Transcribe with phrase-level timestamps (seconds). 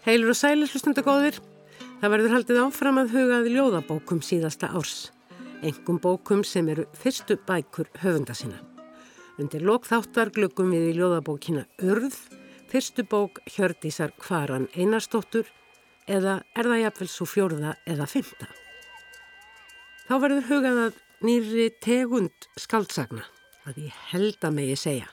[0.00, 1.36] Heilur og sælir hlustundagóðir.
[2.00, 5.10] Það verður haldið áfram að hugaði ljóðabókum síðasta árs.
[5.60, 8.62] Engum bókum sem eru fyrstu bækur höfunda sína.
[9.36, 12.16] Undir lokþáttar glöggum við í ljóðabókina Urð,
[12.72, 15.52] fyrstu bók Hjördísar Kvaran Einarstóttur
[16.08, 18.48] eða er það jafnvel svo fjórða eða fymta.
[20.08, 23.28] Þá verður hugað að nýri tegund skaldsagna,
[23.68, 25.12] að ég held að megi segja.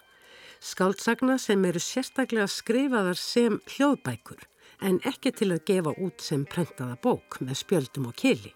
[0.64, 4.48] Skaldsagna sem eru sérstaklega skrifaðar sem hljóðbækur
[4.82, 8.54] en ekki til að gefa út sem prentaða bók með spjöldum og kili.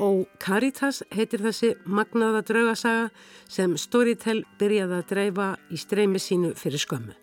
[0.00, 3.10] Og Caritas heitir þessi magnaða draugasaga
[3.50, 7.16] sem Storytel byrjaði að dreifa í streymi sínu fyrir skömmu.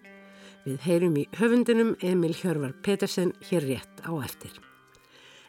[0.67, 4.51] Við heyrum í höfundinum Emil Hjörvar Petersen hér rétt á eftir.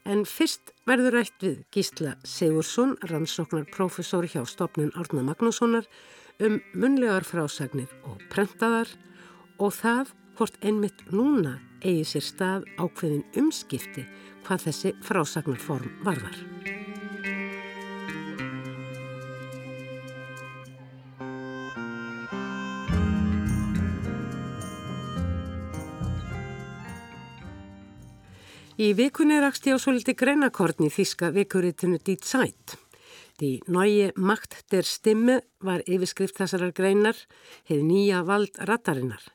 [0.09, 5.89] En fyrst verður rætt við Gísla Sigursson, rannsóknar profesor hjá stopnun Árna Magnússonar
[6.41, 8.89] um munlegar frásagnir og prentaðar
[9.59, 14.05] og það hvort einmitt núna eigi sér stað ákveðin umskipti
[14.47, 16.39] hvað þessi frásagnarform varðar.
[28.79, 32.77] Í vikunni rakst ég á svolítið greinakortni þíska vikuritinu Dít Sætt.
[33.39, 37.19] Því nægi makt der stimme var yfirskrift þessarar greinar,
[37.67, 39.27] hefði nýja vald rattarinnar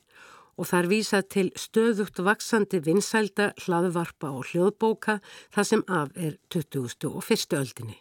[0.58, 5.20] og þar vísað til stöðugt vaksandi vinsælda, hlaðvarpa og hljóðbóka
[5.54, 7.10] það sem af er 20.
[7.10, 7.58] og 1.
[7.58, 8.00] öldinni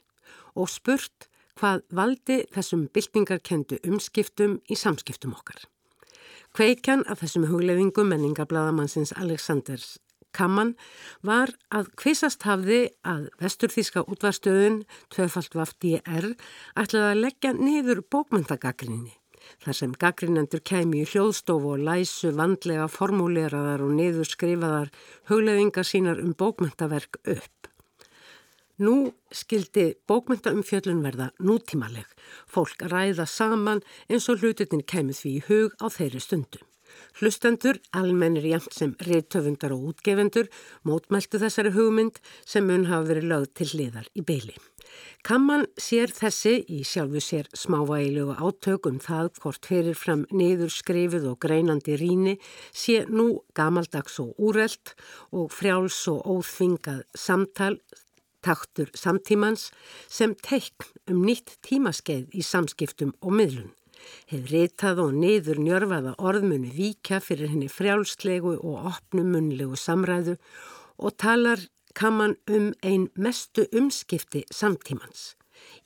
[0.54, 5.60] og spurt hvað valdi þessum byltingarkendu umskiptum í samskiptum okkar.
[6.52, 9.96] Kveikjan af þessum hugleðingum menningablaðamannsins Aleksandrs
[10.32, 10.74] Kamman
[11.24, 16.32] var að kvisast hafði að vesturþíska útvarstöðun, tvöfalt vafti er,
[16.72, 19.12] ætlaði að leggja niður bókmyndagakrinni
[19.64, 24.92] þar sem gaggrinendur kemi í hljóðstofu og læsu vandlega formúleraðar og niður skrifaðar
[25.30, 27.68] hugleðingar sínar um bókmyndaverk upp.
[28.82, 32.08] Nú skildi bókmyndaumfjöllun verða nútímaleg,
[32.48, 36.66] fólk ræða saman eins og hlututin kemur því í hug á þeirri stundum.
[37.20, 40.48] Hlustendur, almennir jæmt sem reytöfundar og útgefendur,
[40.88, 44.56] mótmæltu þessari hugmynd sem mun hafa verið lögð til hliðar í beili.
[45.26, 51.40] Kamman sér þessi í sjálfu sér smávægilegu átökum það hvort fyrir fram niður skrifið og
[51.44, 52.38] greinandi ríni
[52.70, 54.96] sé nú gamaldags og úrelt
[55.30, 57.76] og frjáls og óþvingað samtal
[58.42, 59.70] taktur samtímans
[60.10, 63.70] sem teikn um nýtt tímaskeið í samskiptum og miðlun.
[64.30, 70.36] Hefur reytað og niður njörfaða orðmunni vika fyrir henni frjálslegu og opnu munlegu samræðu
[70.98, 71.62] og talar
[71.94, 75.34] kaman um ein mestu umskipti samtímans.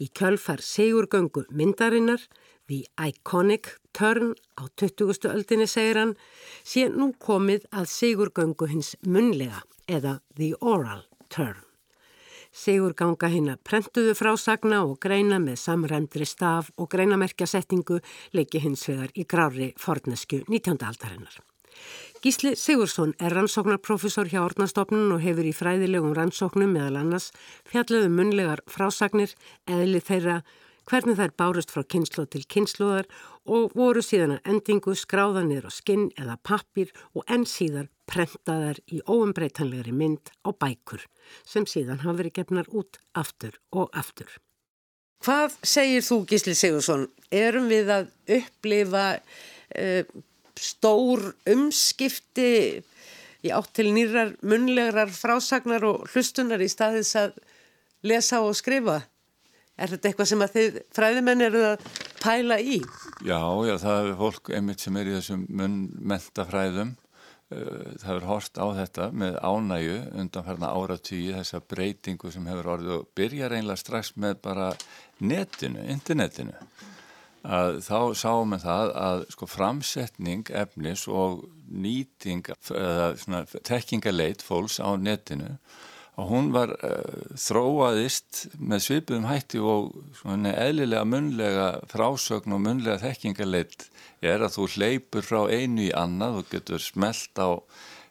[0.01, 2.23] Í kjölfar segurgöngu myndarinnar,
[2.69, 5.29] The Iconic Turn á 20.
[5.31, 6.17] öldinni segir hann,
[6.65, 11.63] sé nú komið að segurgöngu hins munlega eða The Oral Turn.
[12.57, 18.01] Sigurganga hinn að prentuðu frásagna og greina með samræmdri staf og greinamerkjasettingu
[18.33, 20.81] leiki hins vegar í grári fornesku 19.
[20.89, 21.37] aldarinnar.
[22.27, 27.29] Gísli Sigursson er rannsóknarprofessor hjá Ornastofnun og hefur í fræðilegum rannsóknum meðal annars
[27.71, 29.37] fjalluðu um munlegar frásagnir,
[29.71, 30.41] eðli þeirra,
[30.91, 33.07] hvernig þær bárust frá kynslu til kynsluðar
[33.47, 38.99] og voru síðan að endingu skráðanir og skinn eða pappir og enn síðar prentaðar í
[39.07, 41.07] óumbreytanlegri mynd á bækur
[41.47, 44.41] sem síðan hafa verið gefnar út aftur og aftur.
[45.23, 47.07] Hvað segir þú Gísli Sigursson?
[47.31, 48.11] Erum við að
[48.43, 50.17] upplifa uh,
[50.61, 52.53] stór umskipti
[53.47, 57.37] í átt til nýrar munlegar frásagnar og hlustunar í staðis að
[58.07, 59.03] lesa og skrifa.
[59.77, 61.89] Er þetta eitthvað sem að þið fræðimenn eru að
[62.23, 62.79] pæla í?
[63.27, 66.95] Já, já, það er fólk einmitt sem er í þessum munmenta fræðum.
[67.53, 72.95] Eh, það er hort á þetta með ánægu undanferna áratýji, þessa breytingu sem hefur orðið
[72.97, 74.73] og byrja reynlega strax með bara
[75.21, 76.57] netinu, internetinu
[77.47, 84.95] að þá sáum við það að sko framsetning efnis og nýting eða tekkingaleit fólks á
[84.99, 85.57] netinu
[86.17, 93.03] og hún var uh, þróaðist með svipuðum hætti og svona eðlilega munlega frásögn og munlega
[93.03, 93.91] tekkingaleit
[94.25, 97.61] er að þú hleypur frá einu í annað og getur smelt á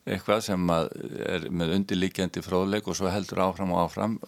[0.05, 4.19] eitthvað sem er með undirlíkjandi fróðleik og svo heldur áfram og áfram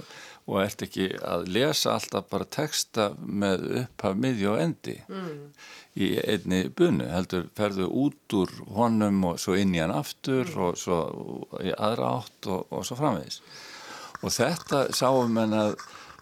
[0.47, 5.33] og ert ekki að lesa alltaf bara texta með upphaf, miðj og endi mm.
[5.99, 10.63] í einni bunu, heldur ferðu út úr honum og svo inn í hann aftur mm.
[10.63, 10.99] og svo
[11.59, 13.41] í aðra átt og, og svo framvegis
[14.23, 15.75] og þetta sáum en að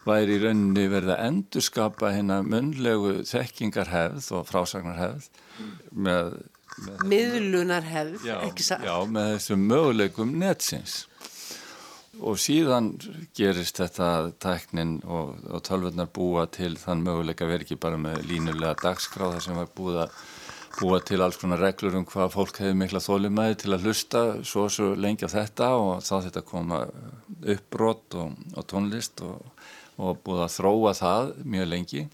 [0.06, 5.72] væri í rauninni verið að endurskapa hérna munlegu þekkingarhefð og frásagnarhefð mm.
[6.08, 6.36] með
[7.08, 8.84] miðlunarhefð, ekki satt?
[8.84, 11.06] Já, með þessum möguleikum netsins
[12.24, 12.94] og síðan
[13.36, 18.76] gerist þetta tæknin og, og tölvurnar búa til þann möguleika verið ekki bara með línulega
[18.84, 20.20] dagskráða sem var búið að
[20.80, 24.68] búa til alls konar reglur um hvað fólk hefur mikla þólimæði til að hlusta svo
[24.72, 26.82] svo lengi á þetta og þá þetta koma
[27.56, 29.40] uppbrott og, og tónlist og,
[30.00, 32.06] og búið að þróa það mjög lengi.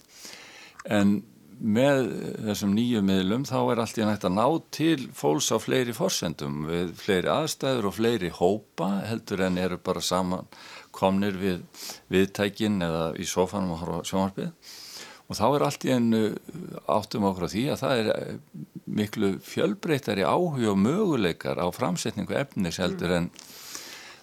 [0.85, 1.19] En
[1.61, 2.07] með
[2.47, 6.65] þessum nýju miðlum þá er allt í nætt að ná til fólks á fleiri forsendum
[6.69, 10.49] við fleiri aðstæður og fleiri hópa heldur en eru bara saman
[10.95, 11.61] komnir við
[12.11, 14.49] viðtækin eða í sofanum og horfa sjónvarpið.
[15.31, 16.21] Og þá er allt í ennu
[16.91, 18.31] áttum okkur á því að það er eh,
[18.99, 23.29] miklu fjölbreytari áhug og möguleikar á framsetningu efnis heldur en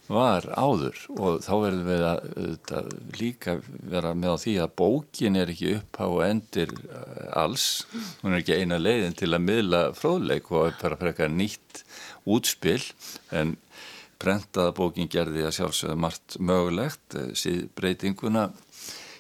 [0.09, 2.29] var áður og þá verðum við að,
[2.79, 2.91] að
[3.21, 3.57] líka
[3.93, 7.69] vera með á því að bókin er ekki upphá og endir eh, alls,
[8.23, 11.83] hún er ekki eina leiðin til að miðla fróðleik og bara frekar nýtt
[12.29, 12.83] útspill
[13.37, 13.57] en
[14.19, 18.49] prentaða bókin gerði að sjálfsögða margt mögulegt, eh, síð breytinguna.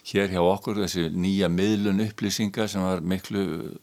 [0.08, 3.42] Hér hjá okkur þessi nýja miðlun upplýsinga sem var miklu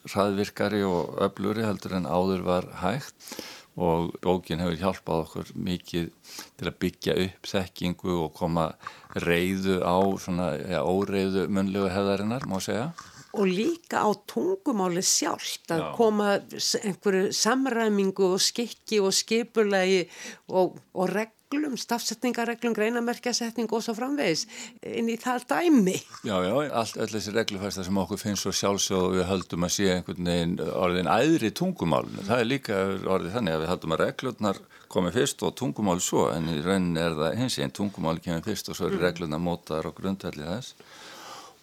[0.10, 3.14] hraðvirkari og öfluri heldur en áður var hægt
[3.76, 6.12] og bókin hefur hjálpað okkur mikið
[6.56, 8.70] til að byggja upp þekkingu og koma
[9.26, 12.94] reyðu á svona ja, óreyðu munlegu hefðarinnar má segja
[13.36, 15.88] og líka á tungumáli sjálft að Já.
[15.98, 20.06] koma einhverju samræmingu og skikki og skipulegi
[20.48, 21.12] og, og
[21.54, 24.46] reglum, stafsetningareglum, greinamerkjasetning og svo framvegis
[24.82, 25.96] inn í það dæmi.
[26.26, 29.74] Já, já, allt öll þessi reglufæsta sem okkur finnst svo sjálfsög og við höldum að
[29.76, 32.26] sé einhvern veginn orðin æðri tungumálinu.
[32.26, 34.62] Það er líka orðið þannig að við höldum að reglurnar
[34.96, 38.70] komið fyrst og tungumál svo en í rauninni er það hins einn tungumál kemur fyrst
[38.70, 39.04] og svo er mm.
[39.06, 40.76] reglurnar mótaðar og grundvælið þess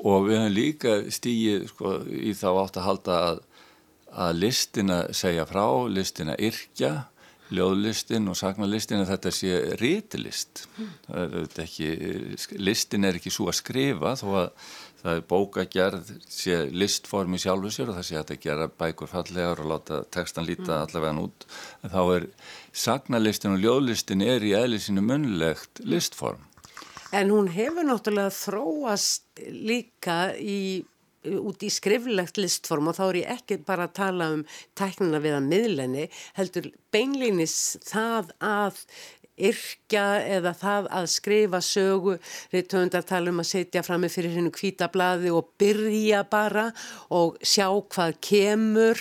[0.02, 3.40] og við hefum líka stíið sko, í þá átt að halda að,
[4.26, 6.92] að listina segja frá, listina yrkja,
[7.52, 10.64] ljóðlistin og sagnalistin að þetta sé rítilist.
[12.58, 14.48] Listin er ekki svo að skrifa þó að
[15.02, 19.62] það er bókagerð, sé listformi sjálfu sér og það sé að þetta gera bækur fallegar
[19.62, 20.84] og láta textan líta mm.
[20.84, 21.46] allavega út.
[21.82, 22.28] En þá er
[22.84, 26.46] sagnalistin og ljóðlistin er í eðlisinu munlegt listform.
[27.12, 30.80] En hún hefur náttúrulega þróast líka í,
[31.24, 34.44] út í skriflegt listform og þá er ég ekki bara að tala um
[34.78, 36.06] tæknina við að miðlenni,
[36.38, 38.82] heldur beinlýnis það að
[39.40, 40.04] yrkja
[40.36, 42.16] eða það að skrifa sögu,
[42.52, 46.68] við töfundar tala um að setja fram með fyrir hennu kvítablaði og byrja bara
[47.14, 49.00] og sjá hvað kemur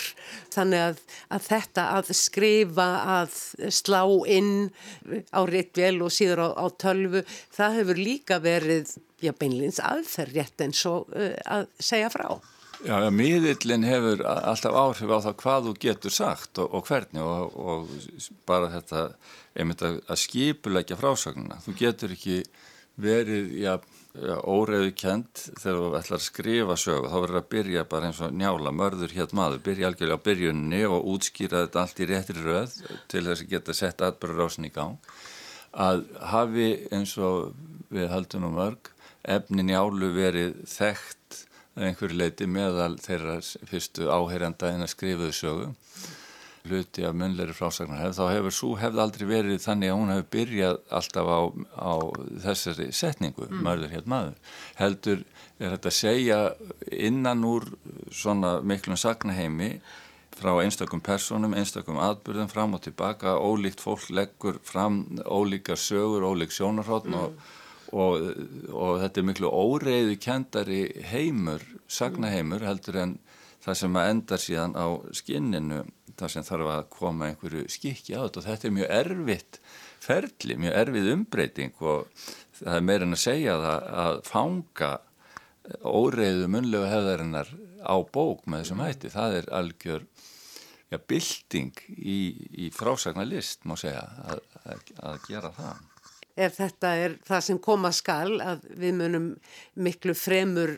[0.54, 1.04] þannig að,
[1.36, 2.90] að þetta að skrifa
[3.20, 3.38] að
[3.74, 4.02] slá
[4.32, 4.72] inn
[5.36, 10.66] á réttvél og síður á, á tölvu það hefur líka verið já, beinleins aðferð rétt
[10.66, 12.28] eins og uh, að segja frá.
[12.82, 17.22] Já, ja, miðillin hefur alltaf áhrif á það hvað þú getur sagt og, og hvernig
[17.22, 17.92] og, og
[18.50, 19.04] bara þetta
[19.54, 21.60] einmitt að, að skipulegja frásagnuna.
[21.62, 22.40] Þú getur ekki
[23.02, 23.76] verið ja,
[24.18, 27.12] ja, óreiðu kent þegar þú ætlar að skrifa sögu.
[27.12, 30.82] Þá verður að byrja bara eins og njála mörður hér maður, byrja algjörlega á byrjunni
[30.90, 32.76] og útskýra þetta allt í réttri röð
[33.14, 34.98] til þess að geta sett atbyrjarásin í gang.
[35.78, 37.54] Að hafi eins og
[37.94, 38.90] við haldum um örg
[39.22, 41.44] efni njálu verið þekkt
[41.80, 43.38] einhverju leiti meðal þeirra
[43.70, 45.70] fyrstu áheyrjanda en að skrifuðu sögu
[46.68, 50.78] hluti af munleiri frásagnarhefð þá hefur svo hefð aldrei verið þannig að hún hefur byrjað
[50.98, 51.40] alltaf á,
[51.74, 51.94] á
[52.44, 53.64] þessari setningu, mm.
[53.66, 55.24] mörður hér maður heldur
[55.58, 56.40] er þetta að segja
[57.10, 57.66] innan úr
[58.14, 59.72] svona miklum sagnaheimi
[60.42, 66.54] frá einstakum personum, einstakum atbyrðum fram og tilbaka, ólíkt fólk leggur fram ólíkar sögur, ólík
[66.56, 67.26] sjónarhóttn mm.
[67.26, 67.61] og
[67.92, 68.28] og,
[68.72, 70.82] og þetta er miklu óreiðu kendari
[71.12, 73.18] heimur, sagnaheimur heldur en
[73.62, 75.82] það sem að endar síðan á skinninu
[76.18, 78.42] það sem þarf að koma einhverju skikki á þetta.
[78.42, 79.60] Og þetta er mjög erfitt
[80.02, 82.28] ferli, mjög erfið umbreyting og
[82.62, 84.92] það er meirinn að segja það að fanga
[85.86, 87.54] óreiðu munlegu hefðarinnar
[87.86, 90.08] á bók með þessum hætti, það er algjör
[90.92, 92.20] ja, bilding í,
[92.66, 95.91] í frásagnarlist má segja að, að, að gera það
[96.36, 99.32] ef þetta er það sem koma skal að við munum
[99.76, 100.78] miklu fremur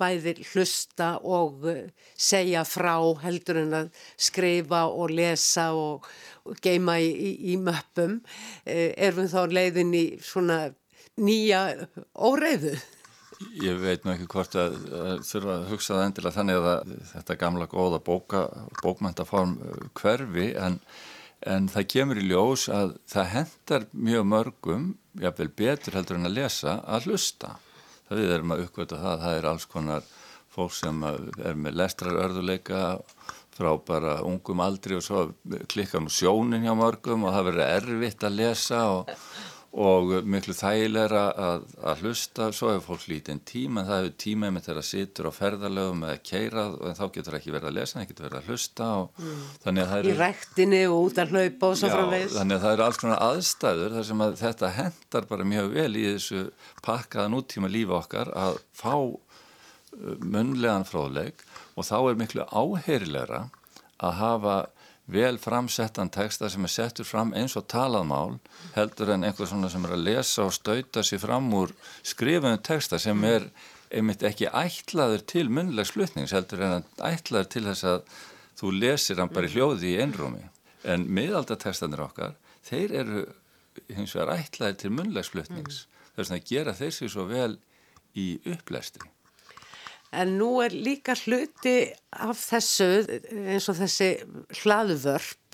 [0.00, 6.06] bæðir hlusta og eh, segja frá heldur en að skrifa og lesa og,
[6.44, 8.20] og geima í, í, í möppum.
[8.64, 10.60] Eh, erum við þá leiðin í svona
[11.16, 11.62] nýja
[12.12, 12.76] óreiðu?
[13.60, 17.36] Ég veit nú ekki hvort að, að þurfa að hugsa það endilega þannig að þetta
[17.42, 18.46] gamla góða bóka,
[18.82, 20.80] bókmæntaform eh, hverfi en
[21.44, 24.86] en það kemur í ljós að það hendar mjög mörgum,
[25.20, 27.56] jáfnveil betur heldur en að lesa, að hlusta.
[28.06, 30.06] Það við erum að uppgöta það, það er alls konar
[30.56, 32.84] fólk sem er með lestrarörðuleika,
[33.56, 35.26] frá bara ungum aldri og svo
[35.72, 39.12] klikkar nú sjónin hjá mörgum og það verður erfitt að lesa og,
[39.76, 44.48] og miklu þægilegra að, að hlusta, svo hefur fólk lítinn tíma en það hefur tíma
[44.54, 48.06] með þeirra sittur á ferðalögum eða keirað og þá getur ekki verið að lesa, það
[48.12, 49.42] getur verið að hlusta og mm.
[49.66, 50.08] þannig að.
[50.08, 52.38] Í rektinni og út að hlaupa og svo framvegis.
[52.38, 55.90] Þannig að það eru alls konar aðstæður þar sem að þetta hendar bara mjög vel
[55.92, 56.46] í þessu
[56.86, 61.44] pakkaðan úttíma lífa okkar að fá uh, munlegan fróðleik
[61.76, 63.44] og þá er miklu áheyrilegra
[64.00, 64.56] að hafa
[65.06, 68.38] vel framsettan texta sem er settur fram eins og talaðmál
[68.74, 72.98] heldur en einhver svona sem er að lesa og stauta sér fram úr skrifunum texta
[72.98, 73.46] sem er
[73.94, 78.14] einmitt ekki ætlaður til munlegs flutnings heldur en ætlaður til þess að
[78.58, 80.42] þú lesir hann bara í hljóði í einrúmi.
[80.86, 82.34] En miðaldatextanir okkar
[82.66, 83.26] þeir eru
[83.94, 85.84] hins vegar ætlaður til munlegs flutnings.
[85.84, 85.92] Mm.
[86.16, 87.52] þess að gera þeir sér svo vel
[88.16, 89.04] í upplæsti
[90.16, 92.88] En nú er líka hluti af þessu
[93.46, 94.10] eins og þessi
[94.62, 95.46] hlaðvörp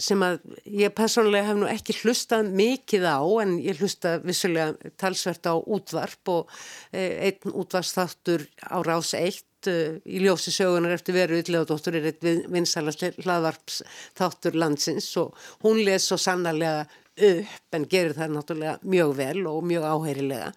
[0.00, 5.44] sem að ég personlega hef nú ekki hlustað mikið á en ég hlusta vissulega talsvert
[5.44, 6.54] á útvarp og
[6.92, 12.24] eh, einn útvarpstáttur á rás 1 eh, í ljósi sögunar eftir veru ytlegadóttur er eitt
[12.24, 16.86] vinsalast hlaðvarpstáttur landsins og hún les svo sannarlega
[17.20, 20.52] upp en gerir það náttúrulega mjög vel og mjög áheyrilega.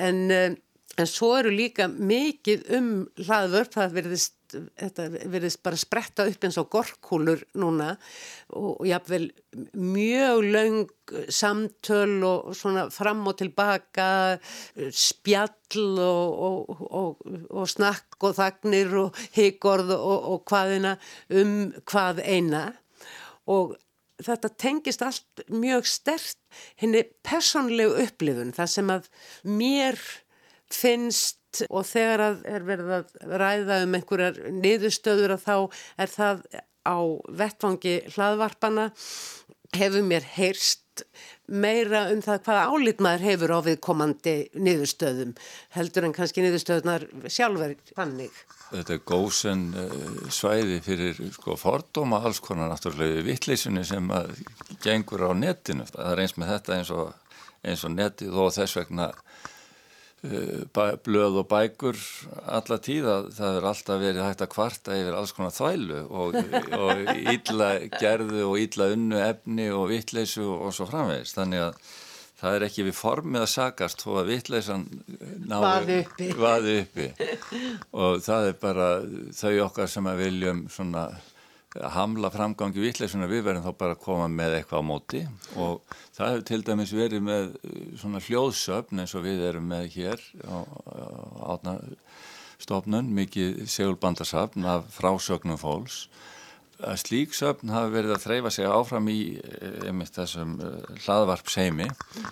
[0.00, 0.60] En eh,
[1.00, 4.56] En svo eru líka mikið um hlaðvörp, það verðist,
[5.32, 7.94] verðist bara spretta upp eins og gorkúlur núna
[8.52, 9.30] og jáfnvel
[9.72, 10.90] mjög laung
[11.32, 14.08] samtöl og svona fram og tilbaka,
[14.92, 20.98] spjall og, og, og snakk og þagnir og higorð og hvaðina
[21.40, 21.54] um
[21.88, 22.66] hvað eina.
[23.48, 23.78] Og
[24.22, 26.36] þetta tengist allt mjög stert
[26.80, 29.08] henni personlegu upplifun, það sem að
[29.48, 29.98] mér
[30.76, 35.56] finnst og þegar að er verið að ræða um einhverjar niðurstöður að þá
[36.04, 36.44] er það
[36.82, 36.98] á
[37.42, 38.88] vettvangi hlaðvarpana
[39.76, 41.04] hefur mér heyrst
[41.48, 45.32] meira um það hvaða álitmaður hefur á viðkomandi niðurstöðum
[45.76, 48.34] heldur en kannski niðurstöðunar sjálfur fannig.
[48.72, 49.96] Þetta er góðsinn eh,
[50.32, 54.08] svæði fyrir sko fordóma alls konar náttúrulega vittleysunni sem
[54.84, 55.88] gengur á netinu.
[55.88, 59.10] Það er eins með þetta eins og, eins og netið og þess vegna
[60.22, 61.98] blöð og bækur
[62.46, 66.38] alla tíða, það er alltaf verið hægt að kvarta yfir alls konar þvælu og,
[66.78, 67.02] og
[67.32, 71.90] ítla gerðu og ítla unnu efni og vittleysu og svo framvegist, þannig að
[72.42, 74.86] það er ekki við formið að sagast þó að vittleysan
[75.50, 76.30] vaði uppi.
[76.84, 77.10] uppi
[77.90, 78.88] og það er bara
[79.34, 81.08] þau okkar sem að viljum svona
[81.72, 85.22] hamla framgangi vittleysuna við verðum þá bara að koma með eitthvað á móti.
[85.56, 85.80] Og
[86.12, 90.26] það hefur til dæmis verið með uh, svona hljóðsöfn eins og við erum með hér
[90.44, 90.56] á
[91.54, 96.06] átnastofnun, mikið segulbandarsöfn af frásögnum fólks.
[96.82, 101.86] Að slík söfn hafi verið að þreyfa sig áfram í eh, einmitt þessum uh, hlaðvarpseimi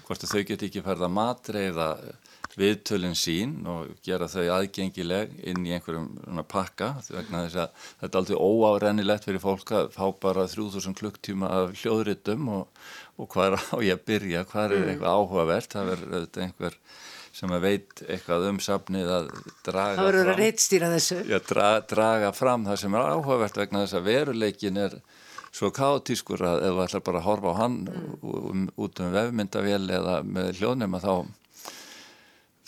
[0.09, 1.92] hvort að þau get ekki færða matreiða
[2.59, 8.19] viðtölinn sín og gera þau aðgengileg inn í einhverjum pakka vegna þess að þetta er
[8.21, 12.83] aldrei óárennilegt fyrir fólk að fá bara 3000 klukktíma af hljóðritum og,
[13.21, 14.90] og hvað er á ég að byrja, hvað er mm.
[14.95, 16.78] eitthvað áhugavert, það verður einhver
[17.40, 19.28] sem að veit eitthvað um safnið að
[19.64, 20.40] draga það fram, að
[21.30, 24.97] ja, dra, draga fram það sem er áhugavert vegna þess að veruleikin er
[25.54, 28.09] svo kátískur að ef þú ætlar bara að horfa á hann mm.
[28.23, 31.14] um, út um vefmyndavél eða með hljóðnum að þá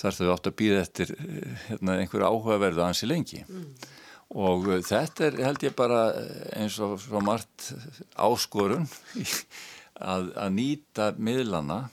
[0.03, 1.15] þar þau átt að býða eftir
[1.69, 3.67] hérna, einhverju áhugaverðu ansi lengi mm.
[4.43, 7.73] og uh, þetta er held ég bara uh, eins og svo margt
[8.19, 8.89] áskorun
[10.03, 11.85] að, að nýta miðlana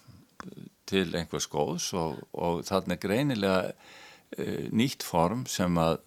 [0.89, 5.99] til einhvers góðs og, og þarna er greinilega e, nýtt form sem að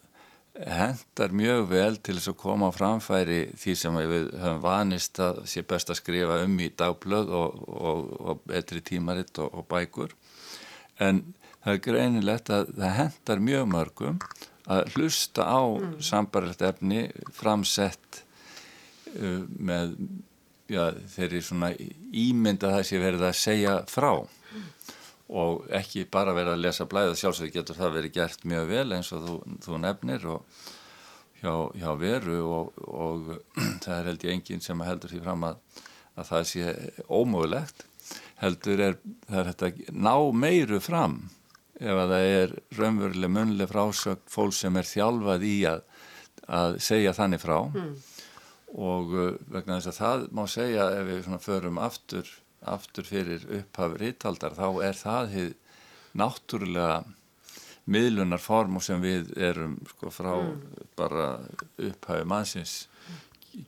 [0.52, 5.38] hendar mjög vel til þess að koma á framfæri því sem við höfum vanist að
[5.48, 10.12] sé best að skrifa um í dagblöð og, og, og betri tímaritt og bækur
[11.00, 11.22] en
[11.62, 14.18] það er greinilegt að það hendar mjög mörgum
[14.72, 15.96] að hlusta á mm.
[16.04, 18.22] sambarlegt efni framsett
[19.16, 19.96] uh, með
[20.70, 24.12] já, þeirri svona ímynda það sem verið að segja frá
[25.32, 29.12] og ekki bara verið að lesa blæða sjálfsögur getur það verið gert mjög vel eins
[29.16, 30.58] og þú, þú nefnir og
[31.40, 33.30] hjá, hjá veru og, og
[33.84, 35.62] það er held ég enginn sem heldur því fram að,
[36.18, 36.74] að það sé
[37.08, 37.86] ómögulegt
[38.42, 38.98] heldur er
[39.30, 41.22] er þetta ná meiru fram
[41.82, 45.82] ef að það er raunveruleg munlega frásögn fólk sem er þjálfað í að,
[46.46, 47.90] að segja þannig frá mm.
[48.90, 52.30] og uh, vegna þess að það má segja ef við förum aftur,
[52.74, 55.36] aftur fyrir upphaf rittaldar þá er það
[56.18, 57.02] náttúrulega
[57.90, 60.58] miðlunar form og sem við erum sko frá mm.
[60.98, 61.28] bara
[61.82, 62.76] upphafi mannsins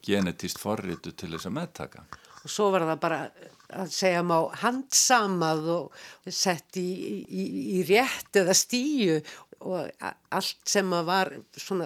[0.05, 2.05] genetist forritu til þess að meðtaka.
[2.45, 3.19] Og svo var það bara
[3.75, 6.89] að segja má handsamað og sett í,
[7.25, 7.45] í,
[7.79, 9.19] í rétt eða stíu
[9.65, 9.89] og
[10.35, 11.33] allt sem var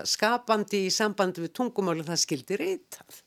[0.09, 3.23] skapandi í sambandi við tungumáli það skildi reytað.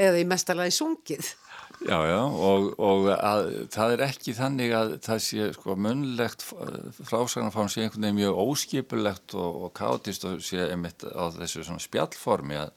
[0.00, 1.34] Eða í mestalagi sungið.
[1.80, 7.70] Já, já, og, og að, það er ekki þannig að það sé sko munlegt frásagnarfán
[7.72, 12.58] sé einhvern veginn mjög óskipulegt og, og kátist og sé einmitt á þessu svona spjallformi
[12.60, 12.74] að,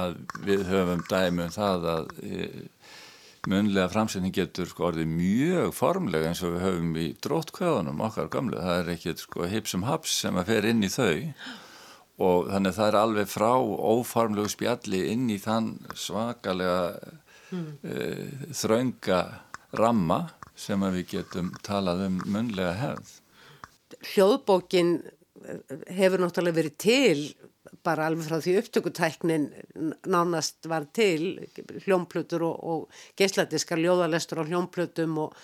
[0.00, 0.16] að
[0.48, 2.48] við höfum dæmi um það að e,
[3.50, 8.60] munlega framsetning getur sko orðið mjög formlega eins og við höfum í drótkvæðunum okkar gamlu,
[8.60, 11.18] það er ekkit sko hipsum haps sem að fer inn í þau
[12.24, 16.78] og þannig að það er alveg frá óformlegu spjalli inn í þann svakalega
[17.50, 17.66] mm.
[17.82, 19.20] uh, þraunga
[19.74, 20.20] ramma
[20.54, 23.16] sem að við getum talað um munlega hefð.
[24.14, 27.24] Hljóðbókin eh, hefur náttúrulega verið til
[27.84, 29.48] bara alveg frá því upptökutæknin
[30.08, 31.44] nánast var til
[31.84, 35.36] hljómplutur og, og geisladiskar ljóðalestur á hljómplutum og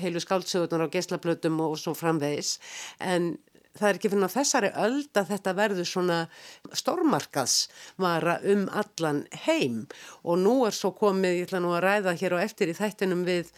[0.00, 2.58] heilu skáldsögurnar á geislaplutum og svo framvegis.
[3.00, 3.34] En
[3.78, 6.18] það er ekki fyrir þessari öld að þetta verður svona
[6.80, 9.80] stormarkaðsvara um allan heim.
[10.22, 13.26] Og nú er svo komið, ég ætla nú að ræða hér og eftir í þættinum
[13.26, 13.50] við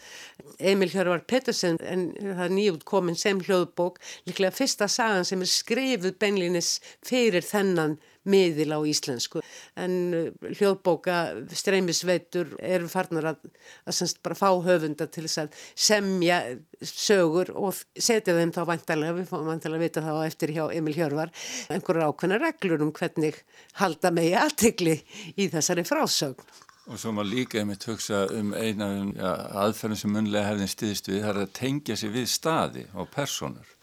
[0.57, 5.53] Emil Hjörvar Pettersen en það er nýjút komin sem hljóðbók, líklega fyrsta sagan sem er
[5.53, 9.41] skrifuð benlinis fyrir þennan miðil á íslensku
[9.79, 11.17] en uh, hljóðbóka
[11.55, 13.47] streymisveitur eru farnar að,
[13.87, 15.57] að semst bara fá höfunda til þess að
[15.87, 16.41] semja
[16.81, 20.95] sögur og setja þeim þá vantarlega, við fáum vantarlega að vita þá eftir hjá Emil
[20.97, 21.33] Hjörvar,
[21.73, 23.41] einhverjar ákveðna reglur um hvernig
[23.81, 24.97] halda megi aðtegli
[25.35, 26.55] í þessari frásögn.
[26.87, 29.31] Og svo maður líka einmitt hugsa um eina ja,
[29.65, 33.76] aðferðin sem munlega hefðin stiðist við, það er að tengja sig við staði og personur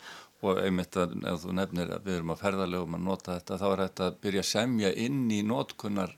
[0.50, 3.83] og einmitt að þú nefnir að við erum að ferðarlegum að nota þetta þá er
[3.85, 6.14] þetta að byrja að semja inn í notkunnar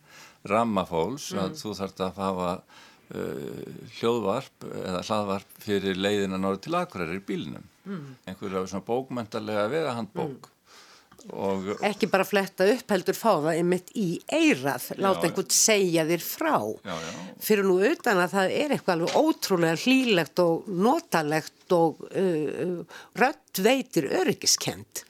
[0.51, 1.45] rammafóls mm.
[1.45, 3.63] að þú þarfst að hafa uh,
[3.99, 8.05] hljóðvarp eða hlaðvarp fyrir leiðina norður til akkuræri í bílinum mm.
[8.27, 10.53] einhverja svona bókmæntarlega vegahandbók mm.
[11.27, 16.05] Og, ekki bara fletta upp heldur fá það einmitt í eirað láta já, einhvern segja
[16.07, 16.55] þér frá.
[16.87, 17.17] Já, já.
[17.49, 23.03] fyrir nú utan að það er eitthvað alveg ótrúlega hlýlegt og notalegt og uh, uh
[23.19, 25.07] rött veitir öryggiskend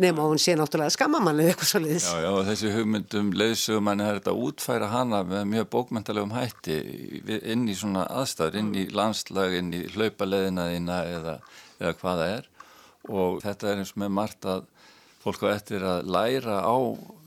[0.00, 4.32] nema hún sé náttúrulega skammamann eða eitthvað svolítið Já, já, þessi hugmyndum leiðsögumanni er þetta
[4.32, 6.78] að útfæra hana með mjög bókmyndalegum hætti
[7.40, 11.36] inn í svona aðstæður, inn í landslag inn í hlaupaleðinaðina eða,
[11.80, 12.48] eða hvaða er.
[13.10, 14.64] Og þetta er eins með margt að
[15.20, 16.76] fólk á eftir að læra á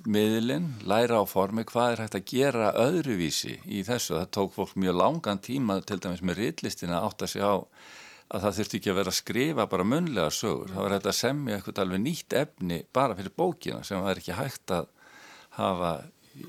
[0.04, 4.18] miðlinn, læra á formi hvað er hægt að gera öðruvísi í þessu.
[4.18, 7.58] Það tók fólk mjög langan tíma til dæmis með riðlistina átt að segja á
[8.34, 10.74] að það þurfti ekki að vera að skrifa bara munlega sögur.
[10.74, 14.38] Það var hægt að semja eitthvað alveg nýtt efni bara fyrir bókina sem var ekki
[14.38, 14.90] hægt að
[15.60, 15.94] hafa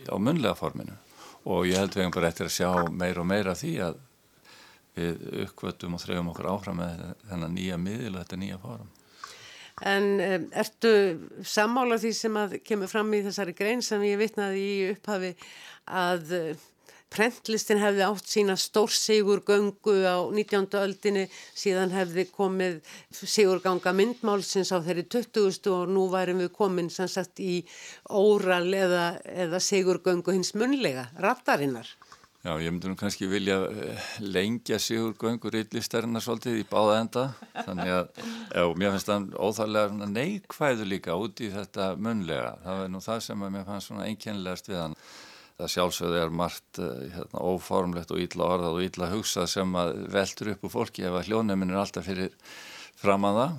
[0.09, 0.96] á munlega forminu
[1.44, 3.98] og ég held veginn bara eftir að sjá meira og meira því að
[4.94, 8.92] við uppvöldum og þrejum okkur áfram með þennan nýja miðil og þetta nýja form.
[9.84, 10.92] En um, ertu
[11.44, 15.34] sammála því sem að kemur fram í þessari grein sem ég vitnaði í upphafi
[15.84, 16.62] að uh,
[17.14, 20.66] prentlistin hefði átt sína stórsigur göngu á 19.
[20.80, 22.80] öldinni síðan hefði komið
[23.14, 25.70] sigurganga myndmálsins á þeirri 20.
[25.74, 27.60] og nú værum við komin sem sagt í
[28.10, 29.06] óral eða,
[29.46, 31.86] eða sigurgöngu hins munlega, rattarinnar.
[32.44, 37.22] Já, ég myndi nú kannski vilja eh, lengja Sigur Göngur yllistarinnar svolítið í báða enda.
[37.54, 38.18] Þannig að,
[38.52, 43.22] já, mér finnst það óþarlega neikvæðu líka út í þetta munlega, það er nú það
[43.24, 44.98] sem mér fannst svona einkennilegast við hann.
[45.54, 49.94] Það sjálfsögðu er margt eh, hérna, óformlegt og ítla orðað og ítla hugsað sem að
[50.12, 52.37] veldur upp úr fólki ef að hljónuminn er alltaf fyrir
[53.00, 53.57] fram að það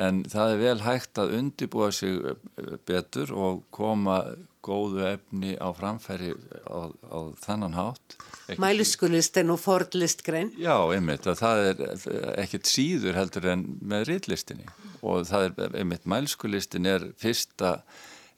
[0.00, 4.22] en það er vel hægt að undibúa sig eh, betur og koma
[4.64, 6.32] góðu efni á framfæri
[6.64, 8.16] á, á þannan hátt.
[8.60, 10.54] Mæliskulistin og fordlistgrein?
[10.60, 11.84] Já, einmitt, það er
[12.40, 14.66] ekkert síður heldur en með riðlistinni
[15.04, 17.78] og það er, einmitt, mæliskulistin er fyrsta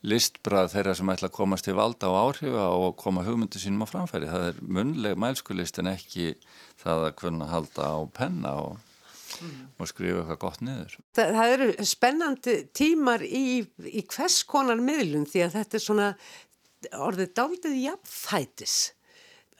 [0.06, 3.90] listbrað þeirra sem ætla að komast til valda og áhrifa og koma hugmyndu sínum á
[3.90, 4.28] framfæri.
[4.30, 6.34] Það er munleg mælskulistin ekki
[6.82, 8.76] það að kunna halda á penna og
[9.40, 9.62] mm.
[9.78, 10.96] og skrifa eitthvað gott niður.
[11.16, 13.46] Það, það eru spennandi tímar í,
[13.90, 16.10] í hvers konar miðlum því að þetta er svona
[17.06, 18.76] orðið daldið jafnfætis.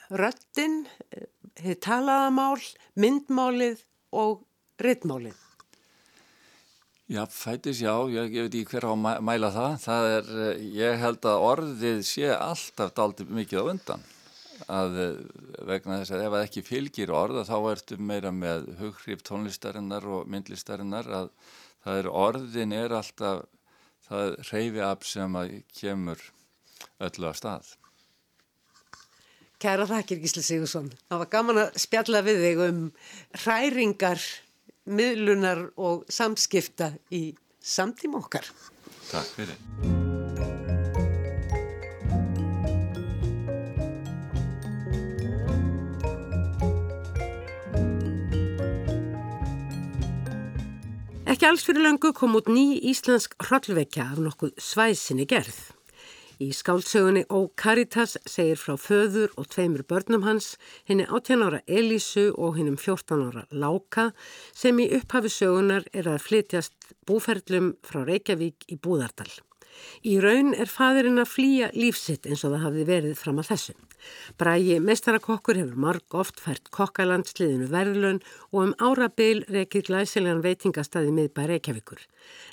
[0.06, 0.84] Röttin,
[1.58, 2.60] hefur talaðamál,
[2.94, 3.82] myndmálið
[4.14, 4.44] og
[4.82, 5.42] rittmálið.
[7.06, 9.74] Já, fætis, já, ég, ég veit ekki hver á að mæla það.
[9.84, 14.06] Það er, eh, ég held að orðið sé alltaf daldið mikið á undan
[14.72, 15.16] að eh,
[15.68, 20.28] vegna þess að ef það ekki fylgir orða þá ertu meira með hughrif tónlistarinnar og
[20.30, 21.32] myndlistarinnar að
[21.86, 23.44] það er orðin er alltaf
[24.06, 26.22] það reyfi af sem að kemur
[27.02, 27.74] öllu að stað
[29.56, 30.90] Kæra þakkir Gísli Sigursson.
[31.08, 32.82] Það var gaman að spjalla við þig um
[33.40, 34.26] hræringar,
[34.84, 37.30] miðlunar og samskipta í
[37.64, 38.52] samtíma okkar.
[39.08, 40.05] Takk fyrir.
[51.36, 55.58] Ekki alls fyrir löngu kom út ný íslensk hrollvekja af nokkuð svæsinni gerð.
[56.40, 60.54] Í skáldsögunni Ó Caritas segir frá föður og tveimur börnum hans,
[60.88, 64.06] henni 18 ára Elísu og hennum 14 ára Láka
[64.56, 69.28] sem í upphafi sögunar er að flytjast búferlum frá Reykjavík í Búðardal.
[70.06, 73.76] Í raun er fadurinn að flýja lífsitt eins og það hafði verið fram að þessu.
[74.38, 78.20] Brægi mestarakokkur hefur marg oft fært kokkalandsliðinu verðlun
[78.52, 82.00] og um árabil reykir glæsilegan veitingastæði miðbæ Reykjavíkur.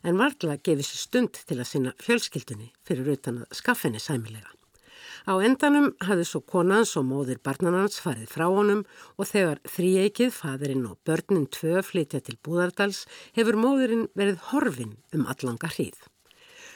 [0.07, 4.53] En vargla gefið sér stund til að sinna fjölskyldunni fyrir utan að skaffinni sæmilega.
[5.23, 8.81] Á endanum hafði svo konans og móðir barnanans farið frá honum
[9.15, 13.05] og þegar þríeikið, fadurinn og börnin tvö flytja til Búðardals
[13.37, 15.95] hefur móðurinn verið horfin um allanga hríð.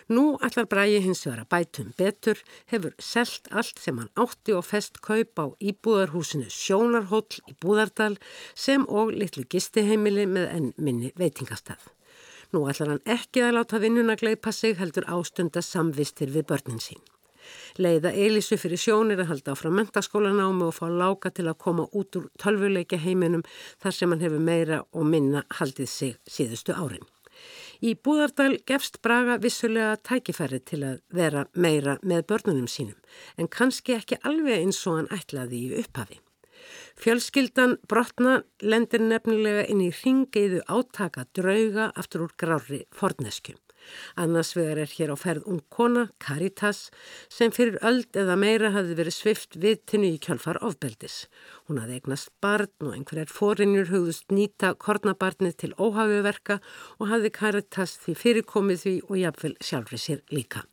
[0.08, 2.40] Nú allar brægi hins vegar að bætum betur,
[2.72, 8.16] hefur selt allt sem hann átti og fest kaup á íbúðarhúsinu Sjónarhóll í Búðardal
[8.56, 11.82] sem og litlu gistiheimili með enn minni veitingastað.
[12.56, 17.04] Nú allar hann ekki að láta vinnuna gleipa sig heldur ástunda samvistir við börnin sín.
[17.76, 22.16] Leiða Elísu fyrir sjónir að halda áfram mentaskólanámi og fá láka til að koma út
[22.20, 23.44] úr tölvuleika heiminum
[23.84, 27.04] þar sem hann hefur meira og minna haldið sig síðustu árin.
[27.82, 32.98] Í Búðardal gefst Braga vissulega tækifæri til að vera meira með börnunum sínum
[33.38, 36.18] en kannski ekki alveg eins og hann ætlaði í upphafi.
[36.98, 43.60] Fjölskyldan brotna lendir nefnilega inn í ringeiðu átaka drauga aftur úr grári forneskjum.
[44.16, 46.88] Annars vegar er hér á ferð ung kona, Caritas,
[47.30, 51.26] sem fyrir öld eða meira hafði verið svift viðtinu í kjálfar ofbeldis.
[51.68, 56.62] Hún hafði eignast barn og einhverjar fórinjur hugðust nýta kornabarnið til óhafiverka
[57.00, 60.68] og hafði Caritas því fyrirkomið því og jafnvel sjálfri sér líka.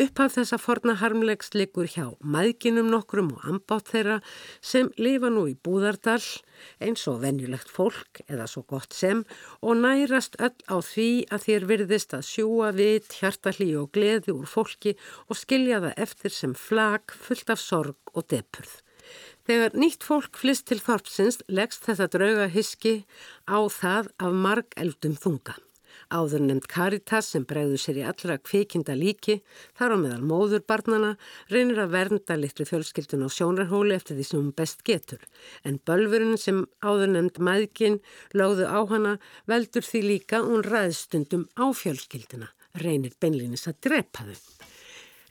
[0.00, 4.20] Upphaf þessa forna harmlegs likur hjá maðginum nokkrum og ambátt þeirra
[4.60, 6.22] sem lifa nú í Búðardal
[6.84, 9.24] eins og venjulegt fólk eða svo gott sem
[9.60, 14.48] og nærast öll á því að þér virðist að sjúa vit, hjartalí og gleði úr
[14.50, 14.96] fólki
[15.28, 18.80] og skilja það eftir sem flag fullt af sorg og depurð.
[19.44, 22.94] Þegar nýtt fólk flist til þorpsins leggst þetta drauga hyski
[23.44, 25.58] á það af marg eldum þunga.
[26.14, 29.40] Áður nefnd Caritas sem bregður sér í allra kvikinda líki,
[29.74, 31.14] þar á meðal móður barnana,
[31.50, 35.24] reynir að vernda litlu fjölskyldun á sjónarhóli eftir því sem hún best getur.
[35.66, 37.98] En bölfurinn sem áður nefnd maðgin
[38.30, 39.16] lögðu á hana
[39.50, 44.70] veldur því líka hún ræðstundum á fjölskylduna, reynir beinlinis að drepa þau.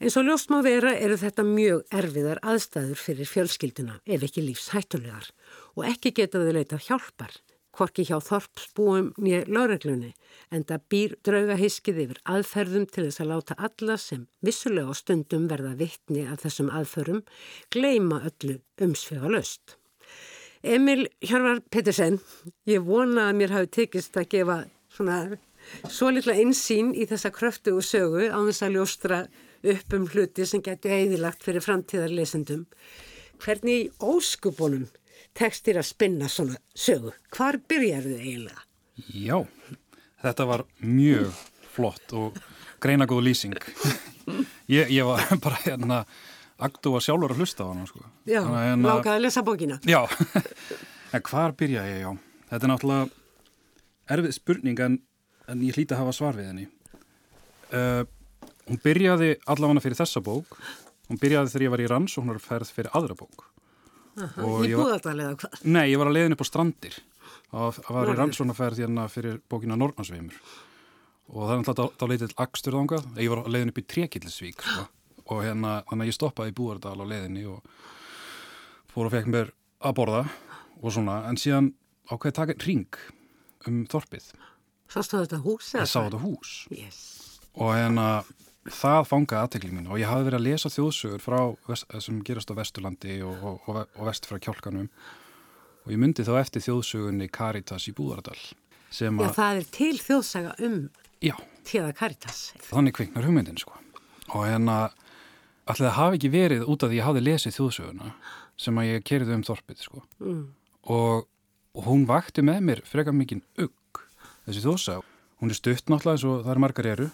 [0.04, 5.32] Eins og ljóst má vera eru þetta mjög erfiðar aðstæður fyrir fjölskylduna ef ekki lífshættulegar
[5.78, 7.39] og ekki geta þau leitað hjálpar
[7.74, 10.12] hvorki hjá þorpsbúum nýja laureglunni
[10.54, 15.48] en það býr draugahiskið yfir aðferðum til þess að láta alla sem vissulega á stundum
[15.52, 17.24] verða vittni af þessum aðferðum
[17.74, 19.78] gleima öllu umsvega löst.
[20.64, 22.22] Emil Hjörvar Pettersen,
[22.70, 24.60] ég vona að mér hafi tekist að gefa
[24.94, 25.18] svona
[25.92, 29.20] svo litla einsýn í þessa kröftu og sögu á þess að ljóstra
[29.74, 32.66] upp um hluti sem getur eðilagt fyrir framtíðarlesendum.
[33.44, 34.88] Hvernig í óskupunum
[35.38, 37.13] tekstir að spinna svona sögu.
[37.34, 38.65] Hvar byrjar þið eiginlega?
[39.13, 39.39] Já,
[40.24, 41.34] þetta var mjög
[41.74, 42.38] flott og
[42.84, 43.58] greina góð lýsing.
[44.69, 46.04] ég, ég var bara hérna
[46.63, 48.04] agdu að sjálfur að hlusta á hana sko.
[48.30, 49.80] Já, hérna, lákaði að lesa bókina.
[49.89, 50.04] Já,
[51.15, 52.12] en hvar byrja ég, já.
[52.52, 55.00] Þetta er náttúrulega erfið spurning en,
[55.50, 56.67] en ég hlýta að hafa svar við henni.
[57.74, 58.04] Uh,
[58.69, 60.60] hún byrjaði allavega fyrir þessa bók.
[61.10, 63.48] Hún byrjaði þegar ég var í rannsóknarferð fyrir aðra bók.
[64.13, 65.63] Í búðardal eða hvað?
[65.65, 66.99] Nei, ég var að leiðin upp á strandir
[67.54, 70.38] og var í rannsónaferð hérna fyrir bókina Nornarsveimur
[71.34, 74.62] og það er alltaf þá leitið til Aksturðangað ég var að leiðin upp í Trekillisvík
[74.62, 74.86] sko.
[75.30, 77.62] og hérna, þannig að ég stoppaði í búðardal á leiðinni og
[78.93, 80.23] fór og fekk mér að borða
[80.84, 81.71] og svona, en síðan
[82.12, 83.02] ákveði taka ring
[83.69, 84.34] um þorpið
[84.93, 85.71] Sástu þetta hús?
[85.73, 86.99] Ég sá þetta hús yes.
[87.58, 88.08] og hérna
[88.69, 91.39] það fangaði aðteklingin minn og ég hafi verið að lesa þjóðsögur frá
[92.04, 94.89] sem gerast á Vesturlandi og, og, og, og vest frá kjálkanum.
[95.84, 98.38] Og ég myndi þá eftir þjóðsögunni Caritas í Búðardal
[98.93, 100.76] Já, það er til þjóðsaga um
[101.65, 102.41] tíða Caritas.
[102.67, 103.73] Þannig kviknar hugmyndin sko.
[104.36, 104.91] Og hérna
[105.63, 108.12] alltaf það hafi ekki verið út af því ég hafi lesið þjóðsöguna
[108.63, 110.04] sem að ég kerið um þorpið sko.
[110.21, 110.43] Mm.
[110.84, 114.04] og hún vakti með mér freka mikinn ugg
[114.45, 115.08] þessi þjóðsag
[115.41, 117.08] hún er stutt náttúrulega eins og það er margar eru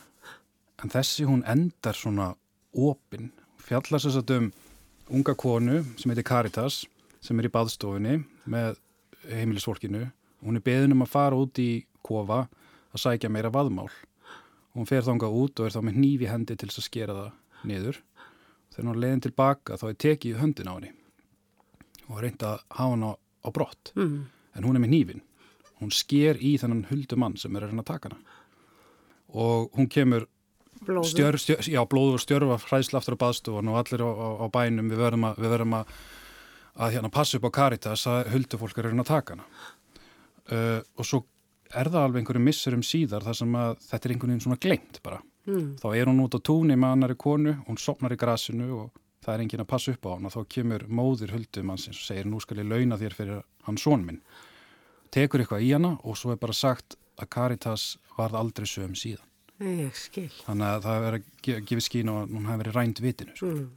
[0.84, 2.34] en þessi hún endar svona
[2.74, 3.32] opinn
[3.64, 4.52] fjallar sér satt um
[5.10, 6.84] unga konu sem heitir Caritas
[7.22, 8.78] sem er í baðstofunni með
[9.30, 10.06] heimilisfólkinu.
[10.46, 12.46] Hún er beðin um að fara út í kofa
[12.94, 13.90] að sækja meira vaðmál.
[14.78, 17.68] Hún fer þánga út og er þá með nýfi hendi til þess að skera það
[17.70, 18.02] niður.
[18.74, 20.94] Þegar hún leiðin tilbaka þá er tekið höndin á henni
[22.10, 23.92] og reynda að hafa hann á, á brott.
[23.98, 24.20] Mm.
[24.56, 25.24] En hún er með nýfin.
[25.80, 28.38] Hún sker í þennan huldumann sem er að reyna að taka hana.
[29.30, 30.26] Og hún kemur
[30.86, 31.10] Blóður.
[31.12, 34.46] stjör, stjör, já, blóður og stjörfa hræðsla aftur á baðstofan og allir á, á, á
[34.54, 35.92] bænum við verðum að, við verðum að,
[36.80, 39.50] að hérna, passa upp á Caritas að huldufólk er að reyna að taka hana.
[40.50, 41.20] Uh, og svo
[41.70, 45.02] er það alveg einhverju missurum síðar þar sem að þetta er einhvern veginn svona glemt
[45.06, 45.22] bara.
[45.50, 45.70] Mm.
[45.82, 49.32] þá er hún út á túnni með annari konu hún sopnar í grasinu og það
[49.34, 52.42] er enginn að passa upp á hann og þá kemur móðir huldumannsins og segir nú
[52.44, 54.20] skal ég launa þér fyrir hans són minn.
[55.10, 59.29] Tekur eitthvað í hana og svo er bara sagt að Caritas varð aldrei sögum síðan
[59.60, 60.30] Ég skil.
[60.46, 63.36] Þannig að það er að gefa skín og hún hafi verið rænt vitinu.
[63.36, 63.52] Sko.
[63.52, 63.68] Mm.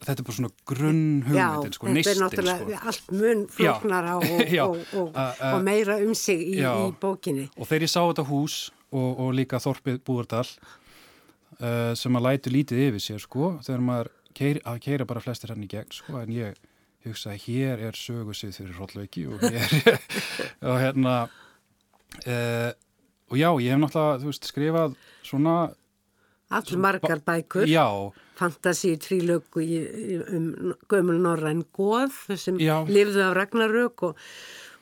[0.00, 2.16] Þetta er bara svona grunn hugmyndin, sko, neistin.
[2.16, 2.88] Já, þetta er náttúrulega sko.
[2.88, 5.18] allt mun floknara og, og, og,
[5.50, 7.50] og meira um sig í, í bókinni.
[7.58, 8.56] Og þegar ég sá þetta hús
[8.88, 14.12] og, og líka Þorpið Búardal uh, sem að lætu lítið yfir sér, sko, þegar maður
[14.40, 16.56] keir, að keira bara flestir hann í gegn, sko, en ég
[17.04, 20.00] hugsa að hér er sögusið fyrir hróllauki og hér,
[20.70, 21.16] og hérna,
[22.24, 22.70] uh,
[23.30, 25.58] og já, ég hef náttúrulega, þú veist, skrifað svona,
[26.50, 27.86] Allur margar bækur, já,
[28.40, 29.60] fantasíu trílöku
[30.34, 32.82] um gömul norræn goð sem Já.
[32.88, 34.16] lifðu af Ragnarök og,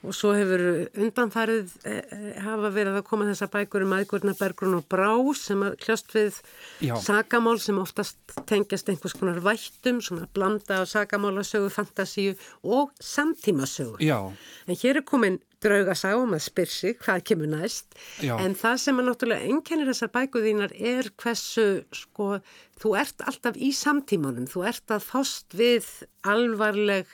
[0.06, 0.62] og svo hefur
[0.94, 5.64] undanfarið e, e, hafa verið að koma þessar bækur um aðgurna Bergrun og Brá sem
[5.66, 6.38] að kljást við
[6.86, 6.94] Já.
[7.02, 13.98] sagamál sem oftast tengjast einhvers konar vættum, svona blanda á sagamálasögu, fantasíu og samtímasögu.
[13.98, 14.32] já,
[14.68, 17.96] En hér er komin draugasaga og maður spyr sig hvað kemur næst.
[18.22, 18.36] Já.
[18.38, 22.28] En það sem að náttúrulega einkennir þessar bæku þínar er hversu, sko,
[22.78, 24.46] þú ert alltaf í samtímanum.
[24.46, 25.88] Þú ert að fást við
[26.24, 27.06] alvarleg,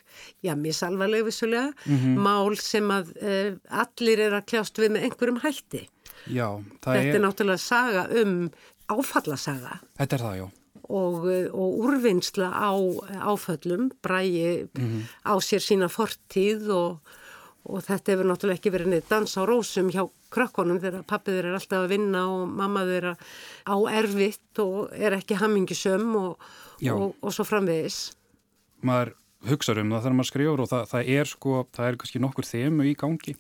[0.44, 2.18] já, misalvarleg vissulega, Mhm.
[2.20, 5.88] mál sem að uh, allir er að kljást við með einhverjum hætti.
[6.28, 6.48] já,
[6.85, 8.50] Þetta er er, náttúrulega saga um
[8.88, 9.80] áfallasaga.
[9.98, 10.50] þetta er það, já.
[10.90, 12.72] og, eh, og úrvinnsla á
[13.33, 14.68] áföllum, brægi
[15.24, 17.00] á sér sína fortíð og,
[17.64, 20.03] og þetta hefur náttúrulega ekki verið neitt dans á rósum hjá
[20.35, 25.16] krökkunum þegar pappið þeir er alltaf að vinna og mamma þeir á erfitt og er
[25.16, 26.48] ekki hammingisöm og,
[26.83, 26.92] Já.
[26.92, 28.12] og, og svo framvegis.
[28.85, 29.14] maður
[29.48, 32.48] hugsaður um það þegar maður skrifur og það, það er sko, það er kannski nokkur
[32.48, 33.37] þemu í gangi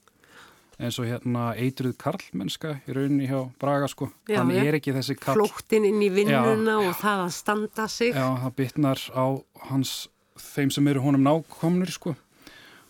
[0.74, 4.64] eins og hérna eitruð karlmennska í rauninni hjá Braga sko, Já, hann já.
[4.64, 8.10] er ekki þessi karl Flóttin inn í vinnuna og það að standa sig.
[8.16, 9.26] Já, það bitnar á
[9.70, 9.94] hans
[10.34, 12.16] þeim sem eru honum nákomnir sko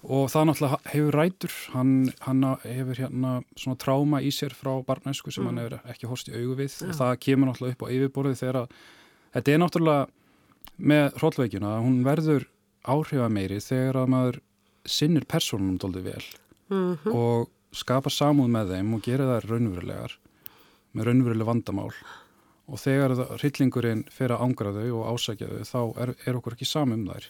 [0.04, 1.54] og það náttúrulega hefur rætur.
[1.72, 1.92] Hann,
[2.26, 6.36] hann hefur hérna svona tráma í sér frá barnæsku sem hann hefur ekki horst í
[6.36, 6.76] augu við.
[6.88, 8.74] Og það kemur náttúrulega upp á yfirborðið þegar að
[9.36, 10.04] þetta er náttúrulega
[10.92, 12.48] með hróllveikina að hún verður
[12.84, 14.40] áhrifa meiri þegar að maður
[14.84, 16.26] sinnir persónunum doldið vel.
[17.14, 20.18] Og skapa samúð með þeim og gera þær raunverulegar
[20.94, 21.90] með raunveruleg vandamál.
[22.64, 26.56] Og þegar það, hryllingurinn fer að ángra þau og ásækja þau þá er, er okkur
[26.56, 27.26] ekki samum þær.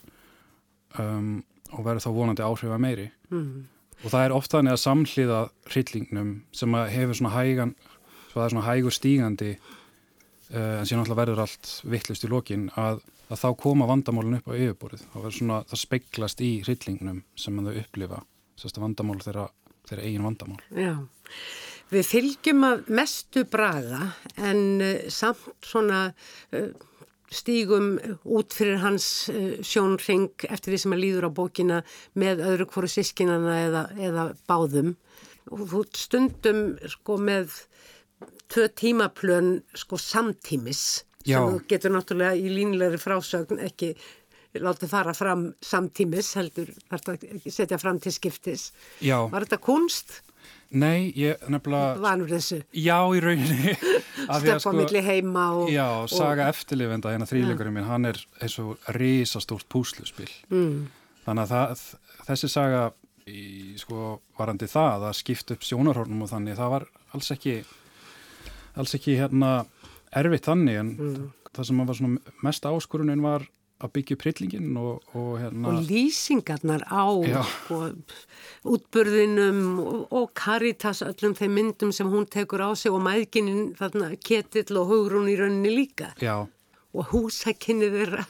[1.02, 1.32] Um,
[1.72, 3.09] og verður þá vonandi áhrifa meiri.
[3.31, 3.66] Mm.
[4.05, 7.74] og það er oft þannig að samhliða hryllingnum sem hefur svona hægan
[8.35, 13.03] það er svona hægur stígandi uh, en síðan alltaf verður allt vittlust í lokin að,
[13.31, 15.05] að þá koma vandamálun upp á yfirborðið.
[15.37, 18.22] Svona það speiklast í hryllingnum sem þau upplifa.
[18.61, 19.46] Sérst að vandamál þeirra,
[19.88, 20.59] þeirra eigin vandamál.
[20.79, 20.94] Já,
[21.94, 24.03] við fylgjum að mestu braga
[24.35, 26.68] en uh, samt svona uh,
[27.32, 31.80] stígum út fyrir hans uh, sjónring eftir því sem að líður á bókina
[32.18, 34.94] með öðru hvoru sískinana eða, eða báðum.
[35.52, 37.56] Og þú stundum sko með
[38.52, 41.38] tvö tímaplön sko samtímis Já.
[41.38, 43.94] sem þú getur náttúrulega í línulegri frásögn ekki
[44.62, 48.68] látið fara fram samtímis heldur þarf að setja fram til skiptis.
[49.02, 50.20] Já, Var þetta kunst?
[50.74, 52.59] Nei, ég nefnilega vanur þessu?
[52.74, 53.74] Já, í rauninni.
[54.24, 58.59] Stöpa á milli heima og, Já, og saga eftirlifenda, hérna þrýleikurinn minn, hann er eins
[58.62, 60.30] og risastórt púsluspil.
[60.50, 60.85] mm,
[61.24, 61.85] Þannig að það,
[62.28, 62.83] þessi saga
[63.28, 63.42] í,
[63.80, 67.59] sko, varandi það að skipta upp sjónarhornum og þannig, það var alls ekki,
[68.76, 69.52] alls ekki hérna
[70.14, 70.92] erfitt þannig en
[71.54, 73.46] það sem var svona mest áskorunin var
[73.82, 75.70] að byggja upp hryllingin og, og hérna...
[75.70, 77.04] og lýsingarnar á
[78.64, 84.14] útburðinum og, og Caritas öllum þeim myndum sem hún tekur á sig og mæðginin þarna
[84.22, 86.12] ketill og hugrún í rauninni líka.
[86.22, 86.46] Já,
[86.94, 88.24] og húsakinni þeirra.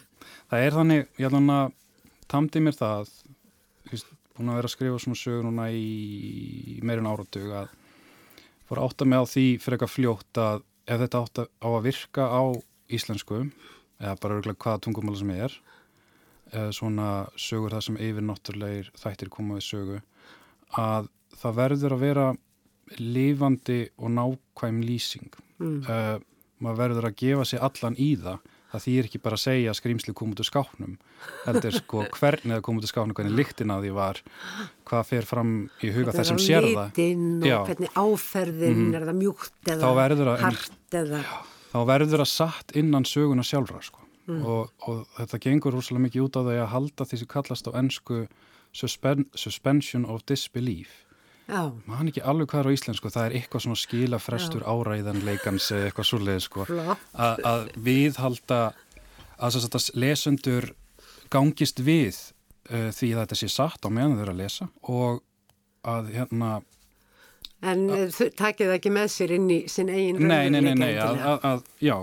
[0.50, 1.78] Það er þannig, ég ætla hann að
[2.30, 3.14] tamdi mér það,
[4.34, 7.72] búin að vera að skrifa svona sögur núna í meirinn áratug að
[8.64, 11.68] fór að átta mig á því fyrir eitthvað fljótt að ef þetta átt að, á
[11.68, 12.42] að virka á
[12.94, 13.44] íslensku
[14.04, 15.58] eða bara örgulega hvaða tungumála sem er
[16.54, 20.00] eða svona sögur það sem yfirnáttúrlegir þættir koma við sögu
[20.80, 22.26] að það verður að vera
[23.00, 25.78] lifandi og nákvæm lýsing mm.
[25.88, 26.18] uh,
[26.62, 28.42] maður verður að gefa sér allan í það
[28.74, 30.94] það þýr ekki bara að segja að skrýmsli kom út úr skáknum
[31.44, 34.20] heldur sko hvernig það kom út úr skáknum hvernig lyktin á því var
[34.88, 37.58] hvað fer fram í huga þessum sér það og Já.
[37.70, 38.94] hvernig áferðin mm.
[38.98, 41.34] er það mjúkt eða hart eða já,
[41.74, 44.02] þá verður það satt innan söguna sjálfra sko.
[44.30, 44.42] mm.
[44.46, 47.72] og, og þetta gengur úrslega mikið út á því að halda því sem kallast á
[47.80, 48.20] ennsku
[48.74, 51.02] suspen suspension of disbelief.
[51.84, 56.08] Maður ekki alveg hvað er á íslensku það er eitthvað svona skilafrestur áræðanleikans eða eitthvað
[56.08, 56.66] svolítið sko.
[57.12, 58.60] Að viðhalda
[59.36, 60.70] að þess að lesendur
[61.32, 62.16] gangist við
[62.70, 65.20] uh, því að þetta sé satt á meðan þau eru að lesa og
[65.84, 66.50] að hérna
[67.64, 71.20] En takið það ekki með sér inn í sin eigin Nei, nei, nei, nei að,
[71.20, 71.96] að, að, já,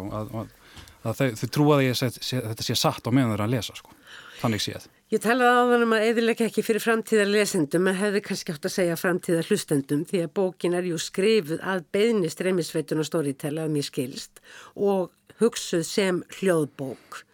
[1.03, 3.93] að þau, þau trúaði að þetta sé satt á meðan eru að lesa sko,
[4.41, 4.89] þannig séð.
[5.11, 8.75] Ég talaði á þannig að eðilega ekki fyrir framtíðar lesendum en hefði kannski átt að
[8.77, 13.75] segja framtíðar hlustendum því að bókin er jú skrifuð að beðni streymisveitun og stórítela um
[13.75, 14.39] ég skilst
[14.79, 17.25] og hugsuð sem hljóðbók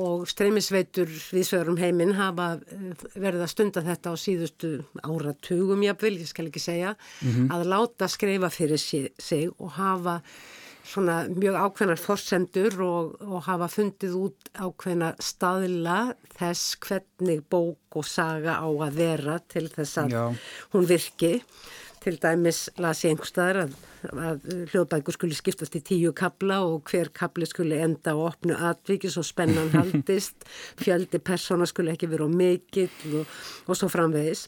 [0.00, 4.70] og streymisveitur viðsvegarum heiminn hafa eh, verið að stunda þetta á síðustu
[5.04, 7.52] áratugum jáfnvel, ég skal ekki segja, mm -hmm.
[7.54, 10.20] að láta skrifa fyrir sig og hafa
[10.90, 18.06] svona mjög ákveðnar forsendur og, og hafa fundið út ákveðna staðila þess hvernig bók og
[18.08, 20.24] saga á að vera til þess að Já.
[20.72, 21.32] hún virki.
[22.00, 23.74] Til dæmis las ég einhverstaðar að,
[24.08, 29.18] að hljóðbækur skuli skiptast í tíu kabla og hver kabli skuli enda á opnu atvikis
[29.20, 30.48] og spennan haldist,
[30.80, 33.36] fjöldi persóna skuli ekki vera á mikill og,
[33.68, 34.46] og svo framvegis.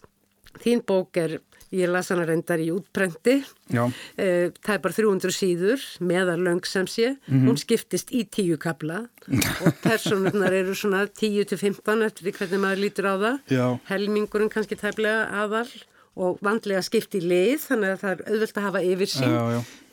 [0.63, 1.39] Þín bók er
[1.73, 3.39] Ég las hana reyndar í útprenti,
[3.73, 7.49] eh, það er bara 300 síður meðar löng sem sé, mm -hmm.
[7.49, 9.09] hún skiptist í tíu kabla
[9.65, 13.81] og personurnar eru svona 10-15 eftir hvernig maður lítur á það, Já.
[13.89, 15.69] helmingurinn kannski tæflega aðal
[16.13, 19.37] og vandlega skipt í leið þannig að það er auðvöld að hafa yfir sín.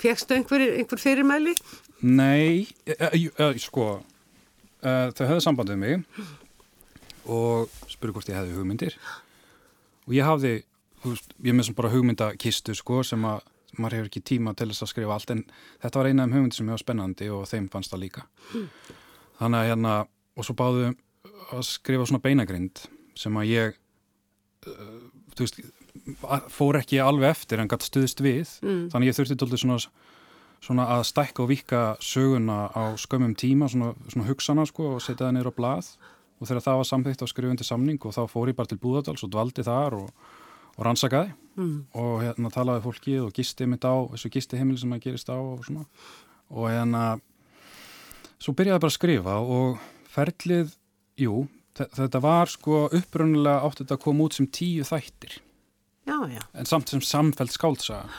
[0.02, 1.56] Fegstu einhver, einhver fyrirmæli?
[2.04, 3.88] Nei, e, e, e, sko,
[4.84, 6.04] þau höfðu sambandið mig
[7.30, 8.96] og spuru hvort ég hefði hugmyndir
[10.08, 10.54] og ég hafði
[11.46, 13.44] ég með sem bara hugmyndakistu sko sem að
[13.80, 15.44] maður hefur ekki tíma til þess að skrifa allt en
[15.84, 18.66] þetta var eina af hugmyndi sem hefur spennandi og þeim fannst það líka mm.
[19.42, 19.94] þannig að hérna
[20.40, 20.88] og svo báðu
[21.54, 22.82] að skrifa svona beinagrind
[23.20, 23.78] sem að ég
[24.66, 25.62] þú veist
[26.54, 28.54] fór ekki alveg eftir en gætt stuðist við.
[28.64, 28.88] Mm.
[28.94, 29.80] þannig ég þurfti doldið svona,
[30.66, 35.28] svona að stækka og vika söguna á skömmum tíma svona, svona hugsana sko og setja
[35.28, 35.94] það neyra á blað.
[36.40, 39.26] Og þegar það var samþýtt á skrifundi samning og þá fór ég bara til Búðardals
[39.28, 40.12] og dvaldi þar og
[40.80, 41.36] og rannsakaði.
[41.60, 41.80] Mm.
[41.92, 45.36] og hérna talaði fólkið og gisti mitt á þessu gisti heimili sem það gerist á
[45.36, 45.82] og svona.
[46.56, 47.02] Og hérna
[48.40, 50.72] svo byrjaði bara að skrifa og ferlið,
[51.20, 55.36] jú þetta var sko upprönnulega átt þetta að koma út sem tíu þættir
[56.08, 56.42] já, já.
[56.54, 58.10] en samt sem samfelt skáltsaga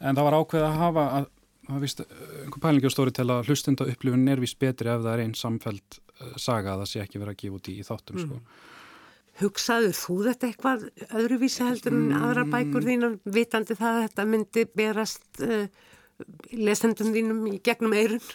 [0.00, 1.28] en það var ákveð að hafa að,
[1.68, 2.02] að vist,
[2.44, 6.34] einhver pælingjóðstóri til að hlustenda upplifun er vist betri ef það er einn samfelt uh,
[6.36, 8.26] saga að það sé ekki verið að gefa út í, í þáttum mm.
[8.26, 8.68] sko
[9.40, 10.82] Hugsaðu þú þetta eitthvað
[11.16, 12.24] öðruvísi heldur en mm.
[12.26, 15.86] aðra bækur þínan vitandi það að þetta myndi berast uh,
[16.52, 18.26] lesendum þínum í gegnum eirun?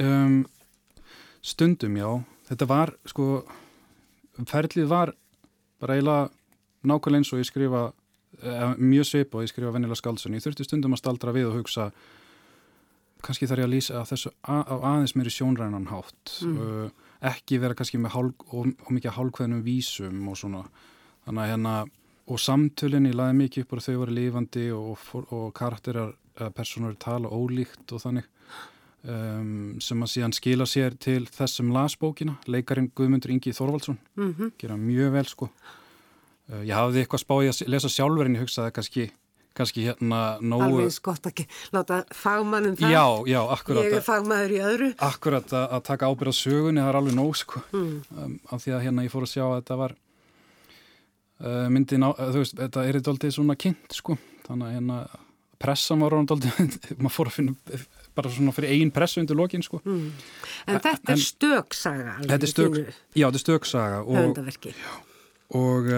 [0.00, 0.36] Um,
[1.42, 2.08] stundum já.
[2.50, 3.26] Þetta var sko,
[4.48, 5.14] ferlið var
[5.82, 6.30] bara eiginlega
[6.86, 7.82] nákvæmlega eins og ég skrifa
[8.78, 10.34] mjög svip og ég skrifa vennilega skaldsun.
[10.34, 11.90] Ég þurfti stundum að staldra við og hugsa
[13.22, 16.38] kannski þarf ég að lýsa að þessu á aðeins mér í sjónrænan hátt.
[16.42, 16.56] Mm.
[16.58, 20.64] Uh, ekki vera kannski með hálf, og, og mikið hálfkveðnum vísum og svona
[21.26, 21.74] þannig að hérna
[22.32, 26.14] og samtölinni laði mikið upp og þau voru lifandi og, og karakterar
[26.56, 28.28] personur tala ólíkt og þannig
[29.04, 34.52] um, sem að síðan skila sér til þessum lasbókina leikarin Guðmundur Ingi Þorvaldsson mm -hmm.
[34.58, 35.50] gera mjög vel sko
[36.60, 39.10] ég hafði eitthvað spáið að lesa sjálfurinn ég hugsaði kannski
[39.56, 40.78] kannski hérna nógu...
[40.78, 42.94] Alveg skott ekki, láta fagmannum það.
[42.94, 43.86] Já, já, akkurat.
[43.86, 44.88] Ég er fagmaður í öðru.
[45.04, 47.64] Akkurat að, að taka ábyrð á sögunni, það er alveg nóg, sko.
[47.72, 47.90] Mm.
[48.16, 49.96] Um, af því að hérna ég fór að sjá að þetta var
[51.42, 54.18] uh, myndin á, uh, þú veist, þetta er eitthvað aldrei svona kynnt, sko.
[54.48, 55.02] Þannig að hérna
[55.62, 56.52] pressan var aldrei,
[57.02, 57.82] maður fór að finna
[58.12, 59.84] bara svona fyrir einn pressu undir lokin, sko.
[59.84, 60.08] Mm.
[60.66, 62.18] En þetta er stöksaga.
[62.24, 62.82] Þetta er stök,
[63.12, 64.02] já, þetta er stöksaga.
[64.08, 64.42] Og,
[65.52, 65.88] og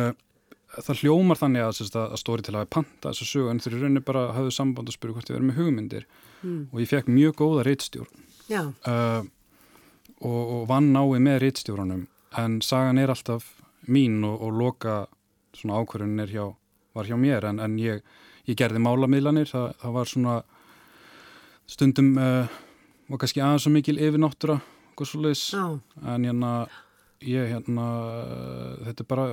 [0.83, 4.27] það hljómar þannig að, að stóri til að panta þessu sögu en þeir raunir bara
[4.37, 6.07] hafðu samband og spuru hvort þið verður með hugmyndir.
[6.45, 6.66] Mm.
[6.72, 9.22] og ég fekk mjög góða reittstjórn uh,
[10.20, 12.03] og, og vann nái með reittstjórnum
[12.37, 13.47] en sagan er alltaf
[13.89, 14.97] mín og, og loka
[15.57, 16.45] svona ákvörðun hjá,
[16.93, 18.03] var hjá mér en, en ég,
[18.49, 19.49] ég gerði málamiðlanir.
[19.49, 20.37] Það, það var svona
[21.70, 22.61] stundum uh,
[23.09, 24.59] var kannski aðeins svo mikil yfirnáttúra
[24.99, 26.53] en hérna
[27.25, 27.87] ég hérna,
[28.85, 29.27] þetta er bara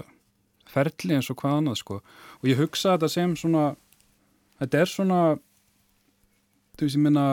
[0.72, 2.01] ferli eins og hvað annað sko.
[2.41, 3.72] Og ég hugsa þetta sem svona
[4.61, 5.22] þetta er svona
[6.78, 7.26] þú veist ég minna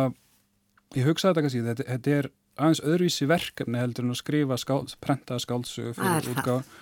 [0.97, 4.95] ég hugsa þetta kannski, þetta, þetta er aðeins öðruvísi verkefni heldur en að skrifa skáld,
[5.03, 6.73] prentaða skáldsögu fyrir útgáð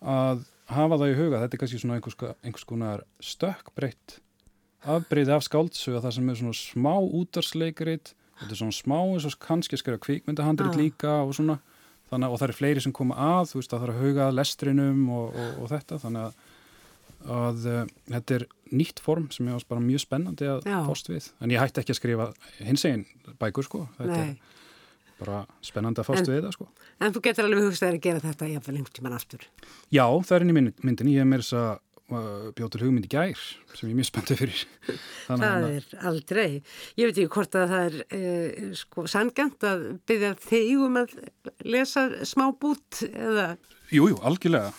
[0.00, 4.16] að hafa það í huga, þetta er kannski svona einhvers, einhvers konar stökkbreytt
[4.90, 9.36] afbreyði af skáldsögu það sem er svona smá útarsleikrit þetta er svona smá eins og
[9.44, 10.80] kannski skrifa kvíkmyndahandrit ah.
[10.80, 11.58] líka og svona
[12.10, 14.30] þannig, og það eru fleiri sem koma að, þú veist að það er að huga
[14.34, 16.38] lestrinum og, og, og þetta þannig að,
[17.40, 17.82] að uh,
[18.14, 20.78] þetta er nýtt form sem ég ást bara mjög spennandi að Já.
[20.86, 22.30] fást við, en ég hætti ekki að skrifa
[22.62, 23.06] hins eginn
[23.42, 24.32] bækur sko þetta Nei.
[24.36, 26.68] er bara spennandi að fást en, við það sko.
[27.00, 29.46] En þú getur alveg hugst að gera þetta jáfnvel einhvern tíman aftur?
[29.92, 31.72] Já, það er inn í myndin, ég er mér þess að
[32.10, 33.38] bjóður hugmynd í gær
[33.74, 34.62] sem ég er mjög spenntið fyrir.
[35.28, 36.48] Það er aldrei.
[36.98, 41.14] Ég veit ekki hvort að það er eh, sko sangant að byggja þig um að
[41.66, 43.52] lesa smá bút eða
[43.90, 44.70] Jújú, jú, algjörlega.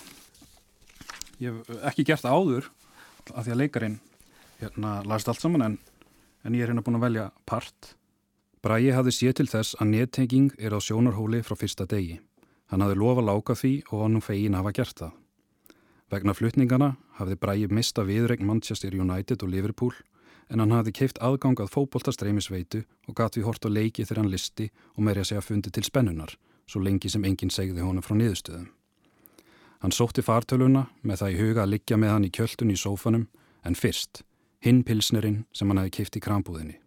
[1.44, 2.70] Ég hef ekki gert áður
[3.34, 3.98] að því að leikarin
[4.62, 5.80] hérna last allt saman en,
[6.48, 7.96] en ég er hérna búin að velja part.
[8.64, 12.22] Bræi hafði séð til þess að nettenging er á sjónarhóli frá fyrsta degi.
[12.72, 15.18] Hann hafði lofa láka því og nú fegin hafa gert það
[16.12, 19.94] Vegna flutningana hafði Bræi mista viðregn Manchester United og Liverpool
[20.52, 24.68] en hann hafði keift aðgangað fókbóltastreymisveitu og gatt við hort og leiki þegar hann listi
[24.98, 26.36] og meiri að segja fundi til spennunar,
[26.68, 28.68] svo lengi sem enginn segði honum frá niðurstöðum.
[29.82, 33.28] Hann sótti fartöluna með það í huga að liggja með hann í kjöldun í sófanum
[33.64, 34.26] en fyrst,
[34.60, 36.82] hinn pilsnerinn sem hann hefði keift í krambúðinni.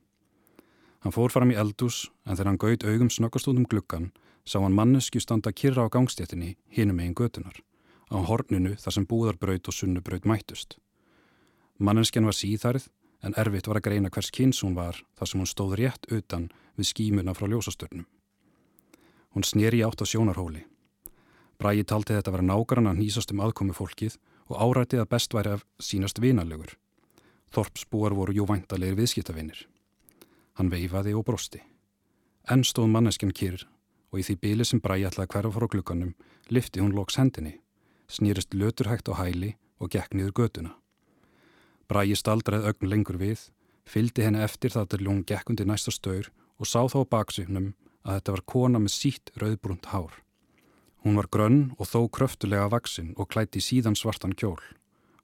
[1.01, 4.13] Hann fór fram í eldús en þegar hann gaut augum snöggast út um gluggan
[4.45, 7.65] sá hann mannesku standa kyrra á gangstéttinni hinum megin götunar
[8.11, 10.77] á horninu þar sem búðarbraut og sunnubraut mættust.
[11.79, 12.89] Mannenskjan var síðarð
[13.25, 16.51] en erfitt var að greina hvers kynns hún var þar sem hún stóð rétt utan
[16.77, 18.07] við skímuna frá ljósastörnum.
[19.35, 20.65] Hún sneri átt á sjónarhóli.
[21.59, 24.19] Bræi talti þetta vera nágrann að nýsast um aðkomi fólkið
[24.51, 26.77] og árætið að best væri að sínast vinalegur.
[27.55, 29.67] Þorpsbúar voru jú væntalegir viðskiptavinir.
[30.59, 31.63] Hann veifaði og brosti.
[32.51, 33.67] Enn stóð manneskjan kyrr
[34.13, 36.15] og í því bíli sem Bræi ætlaði hverja frá glukkanum
[36.53, 37.64] lifti hún loks hendinni
[38.09, 40.73] snýrist löturhægt á hæli og gekk niður göduna.
[41.89, 43.51] Bræi staldraði ögn lengur við,
[43.85, 47.73] fyldi henni eftir það til hún gekk undir næsta staur og sá þá á baksifnum
[48.05, 50.15] að þetta var kona með sítt rauðbrunt hár.
[51.05, 54.61] Hún var grönn og þó kröftulega vaksinn og klætti síðan svartan kjól.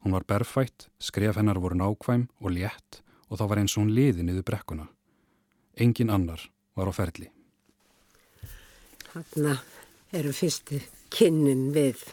[0.05, 3.01] Hún var berfætt, skref hennar voru nákvæm og létt
[3.31, 4.89] og þá var eins og hún liði niður brekkuna.
[5.81, 6.43] Engin annar
[6.76, 7.31] var á ferli.
[9.14, 9.57] Hanna
[10.12, 10.81] eru fyrsti
[11.12, 12.06] kynnin við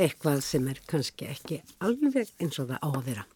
[0.00, 3.26] eitthvað sem er kannski ekki alveg eins og það á að vera.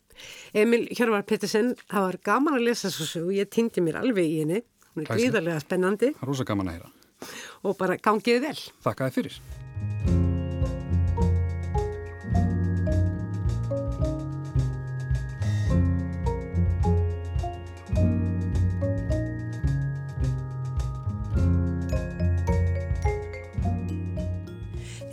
[0.55, 4.29] Emil Hjörvar Pettersen, það var gaman að lesa svo svo og ég týndi mér alveg
[4.31, 4.61] í henni.
[4.95, 6.13] Hún er gríðarlega spennandi.
[6.23, 6.93] Rosa gaman að heyra.
[7.65, 8.61] Og bara gangiði vel.
[8.87, 10.24] Þakka þið fyrir.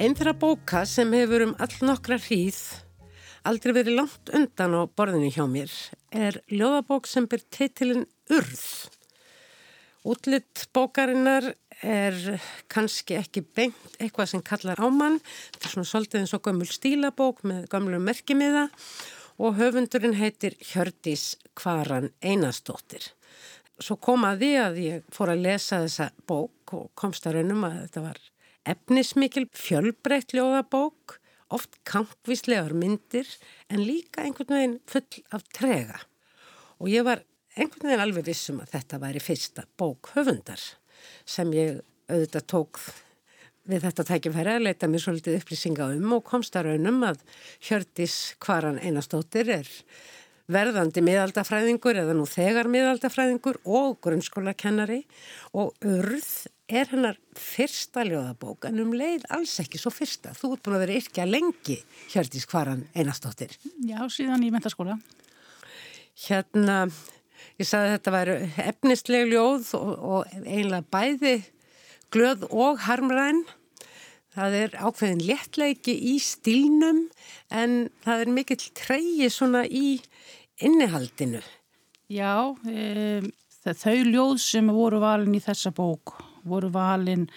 [0.02, 2.58] Einn þeirra bóka sem hefur um all nokkra hríð
[3.46, 5.76] aldrei verið langt undan á borðinu hjá mér
[6.10, 8.64] er ljóðabók sem ber teitilinn Urð.
[10.02, 11.52] Útlitt bókarinnar
[11.86, 12.18] er
[12.66, 15.20] kannski ekki beint eitthvað sem kallar ámann.
[15.54, 18.66] Þetta er svona svolítið eins og gömul stílabók með gömlu merkimiða
[19.38, 23.12] og höfundurinn heitir Hjördís Kvaran Einarstóttir.
[23.78, 27.70] Svo kom að því að ég fór að lesa þessa bók og komst að raunum
[27.70, 28.31] að þetta var
[28.70, 31.18] efnismikil fjölbreytt ljóðabók,
[31.52, 33.28] oft kampvíslegar myndir
[33.70, 36.00] en líka einhvern veginn full af trega.
[36.80, 37.26] Og ég var
[37.58, 40.62] einhvern veginn alveg vissum að þetta væri fyrsta bók höfundar
[41.28, 41.82] sem ég
[42.12, 42.80] auðvitað tók
[43.70, 47.22] við þetta tækifæri að leita mér svolítið upplýsinga um og komst að raunum að
[47.62, 49.70] Hjördis Kvaran Einastóttir er
[50.52, 55.04] verðandi miðaldafræðingur eða nú þegar miðaldafræðingur og grunnskólakennari
[55.58, 56.32] og urð
[56.72, 60.34] er hennar fyrsta ljóðabók en um leið alls ekki svo fyrsta.
[60.38, 61.78] Þú ert búin að vera yrkja lengi
[62.14, 63.54] Hjördis Kvaran Einastóttir.
[63.86, 64.98] Já, síðan í mentaskóla.
[66.28, 66.84] Hérna,
[67.60, 71.36] ég sagði að þetta væri efnisleg ljóð og, og einlega bæði
[72.12, 73.44] glöð og harmræn.
[74.32, 77.04] Það er ákveðin léttleiki í stílnum
[77.52, 79.98] en það er mikill treyji svona í
[80.64, 81.42] innihaldinu.
[82.12, 83.20] Já, e,
[83.66, 86.16] þau ljóð sem voru valin í þessa bók
[86.48, 87.28] voru valin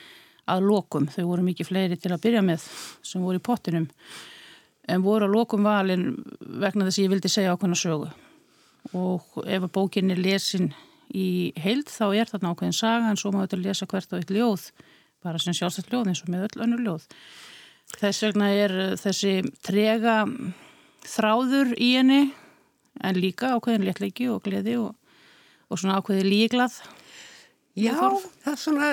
[0.51, 2.64] að lokum, þau voru mikið fleiri til að byrja með
[3.05, 3.88] sem voru í pottinum
[4.88, 8.11] en voru að lokum valin vegna þess að ég vildi segja ákveðna sögu.
[8.92, 10.74] Og ef að bókin er lesin
[11.14, 14.34] í heild þá er þarna ákveðin saga en svo má þetta lesa hvert á eitt
[14.34, 14.68] ljóð
[15.25, 17.09] bara sem sjálfsagt ljóð eins og með öll önnur ljóð
[17.95, 20.25] Þess vegna er þessi trega
[21.07, 22.22] þráður í henni
[23.05, 24.95] en líka ákveðin léttleiki og gleði og,
[25.68, 26.79] og svona ákveði líglað.
[27.79, 28.91] Já, það er svona,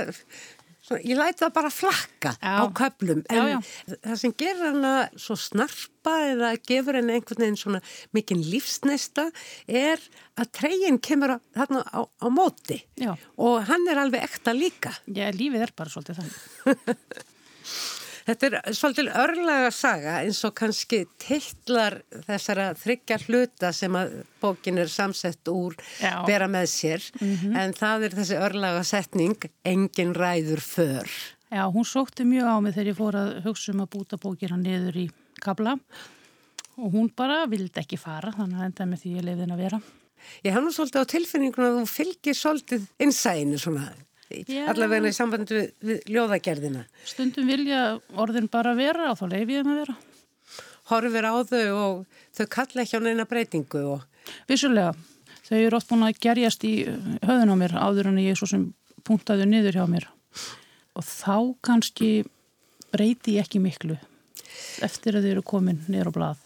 [0.92, 2.54] svona ég læti það bara flakka Já.
[2.60, 3.58] á köplum en Já,
[4.04, 7.82] það sem gerir hana svo snarpa eða gefur henni einhvern veginn svona
[8.16, 9.30] mikinn lífsneista
[9.68, 10.04] er
[10.36, 13.16] að tregin kemur þarna á, á móti Já.
[13.38, 14.94] og hann er alveg ekta líka.
[15.08, 16.96] Já, lífið er bara svolítið þannig.
[18.28, 24.82] Þetta er svolítið örlaga saga eins og kannski titlar þessara þryggja hluta sem að bókin
[24.82, 26.22] er samsett úr Já.
[26.28, 31.10] bera með sér en það er þessi örlaga setning engin ræður för.
[31.52, 34.60] Já, hún sókti mjög á mig þegar ég fór að hugsa um að búta bókina
[34.60, 35.08] niður í
[35.42, 35.76] kabla
[36.78, 39.66] og hún bara vildi ekki fara þannig að enda með því ég leiði henn að
[39.66, 39.82] vera.
[40.46, 44.00] Ég hef nú svolítið á tilfinningun að þú fylgir svolítið innsæinu svona Já.
[44.72, 46.86] Allavega í sambandi við, við ljóðagerðina.
[47.08, 47.82] Stundum vilja
[48.20, 49.98] orðin bara vera og þá leiði ég þeim að vera.
[50.92, 54.08] Horfir á þau og þau kalla ekki á neina breytingu og
[54.50, 54.94] Vissulega,
[55.48, 56.76] þau eru oft búin að gerjast í
[57.26, 58.68] höðun á mér áður en ég svo sem
[59.08, 60.08] punktaði niður hjá mér
[60.98, 62.12] og þá kannski
[62.92, 63.98] breyti ég ekki miklu
[64.86, 66.44] eftir að þau eru komin niður á blað.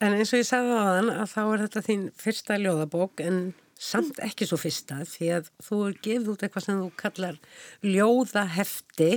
[0.00, 3.38] En eins og ég sagði á þann að þá er þetta þín fyrsta ljóðabók en
[3.76, 7.40] samt ekki svo fyrsta því að þú er gefið út eitthvað sem þú kallar
[7.84, 9.10] ljóðahefti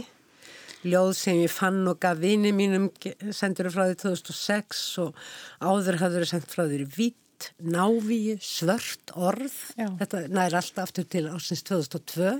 [0.88, 2.90] ljóð sem ég fann og gaf vini mínum
[3.36, 5.18] sendur frá því 2006 og
[5.60, 9.88] áður hafður sendt frá því vitt, návíu, svört orð Já.
[10.00, 12.40] þetta nær alltaf aftur til ásins 2002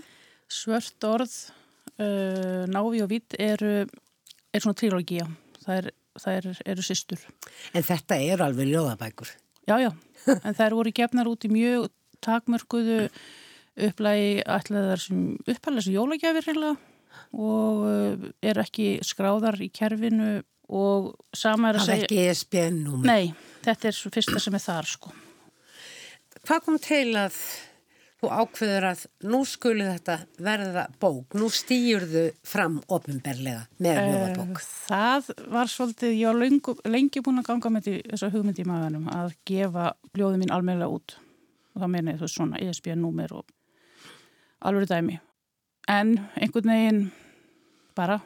[0.50, 1.34] Svört orð,
[2.02, 3.84] uh, návi og vitt eru,
[4.50, 5.28] er svona trilógía.
[5.62, 7.22] Það, er, það er, eru systur.
[7.78, 9.36] en þetta eru alveg ljóðabækur
[9.70, 9.92] Já, já,
[10.34, 11.92] en þær voru gefnar út í mjög
[12.26, 13.02] takmörkuðu
[13.90, 16.50] upplægi ætlaðar sem upphæðlega sem jólagjafir
[17.30, 20.40] og uh, er ekki skráðar í kerfinu
[20.70, 22.10] og sama er að það er segja...
[22.10, 25.16] ekki ESPN-númer Nei, þetta er svo fyrsta sem er þar sko.
[26.46, 27.40] Hvað kom til að
[28.20, 34.60] þú ákveður að nú skuli þetta verða bók, nú stýjurðu fram ofinberlega með ljóðabók?
[34.60, 38.66] Eh, Það var svolítið, ég var lengi, lengi búin að ganga með því, þessa hugmyndi
[38.66, 41.18] í maganum að gefa bljóðið mín almennilega út
[41.80, 43.48] og það meina ég þú svona ESB-númer og
[44.68, 45.20] alveg dæmi.
[45.90, 47.06] En einhvern veginn
[47.98, 48.20] bara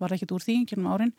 [0.00, 1.12] var ekkert úr því, kynum árin.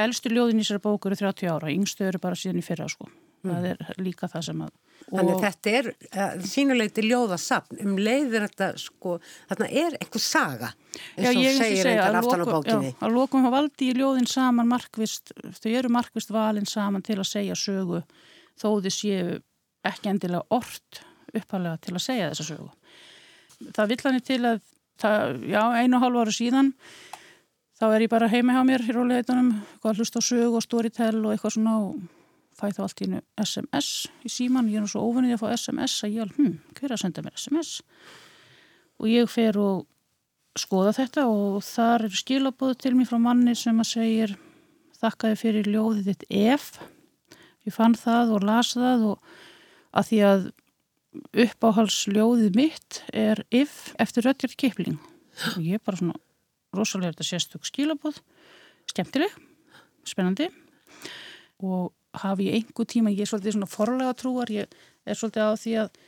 [0.00, 3.10] Elstu ljóðin í sér bóku eru 30 ára, yngstu eru bara síðan í fyrra sko.
[3.42, 4.72] Það er líka það sem að...
[5.02, 9.16] Þannig þetta er uh, sínuleiti ljóðasafn, um leiðir þetta sko,
[9.50, 10.68] þarna er einhver saga,
[11.16, 12.92] eins og ég segir þetta að aftan á bókinni.
[12.92, 17.18] Já, að lokum hafa valdi í ljóðin saman markvist, þau eru markvist valin saman til
[17.18, 18.04] að segja sögu
[18.54, 19.40] þó þið séu
[19.90, 21.02] ekki endilega orrt
[21.38, 22.68] uppalega til að segja þessa sögu.
[23.72, 24.62] Það vill hann til að,
[25.02, 26.72] það, já, einu og hálf ára síðan
[27.78, 31.22] þá er ég bara heima hjá mér í róleitunum, hvað hlusta á sögu og storytell
[31.24, 31.96] og eitthvað svona og
[32.58, 33.88] fæ þá allt í einu SMS
[34.22, 36.88] í síman, ég er nú svo óvinnið að fá SMS að ég alveg, hm, hver
[36.90, 37.72] er að senda mér SMS?
[39.02, 39.86] Og ég fer og
[40.58, 44.34] skoða þetta og þar eru skilabóð til mér frá manni sem að segir
[45.00, 46.68] þakkaði fyrir ljóðið þitt ef
[47.66, 49.32] ég fann það og las það og
[49.92, 50.44] að því að
[51.12, 55.00] uppáhalsljóðið mitt er if eftir Röttjörn Kipling.
[55.56, 56.18] Og ég er bara svona
[56.72, 58.20] rosalega þetta sérstök skilabóð
[58.90, 59.34] skemmtileg,
[60.08, 60.48] spennandi.
[61.62, 61.92] Og
[62.22, 64.72] hafi ég einhver tíma, ég er svolítið svona forlega trúar, ég
[65.06, 66.00] er svolítið á því að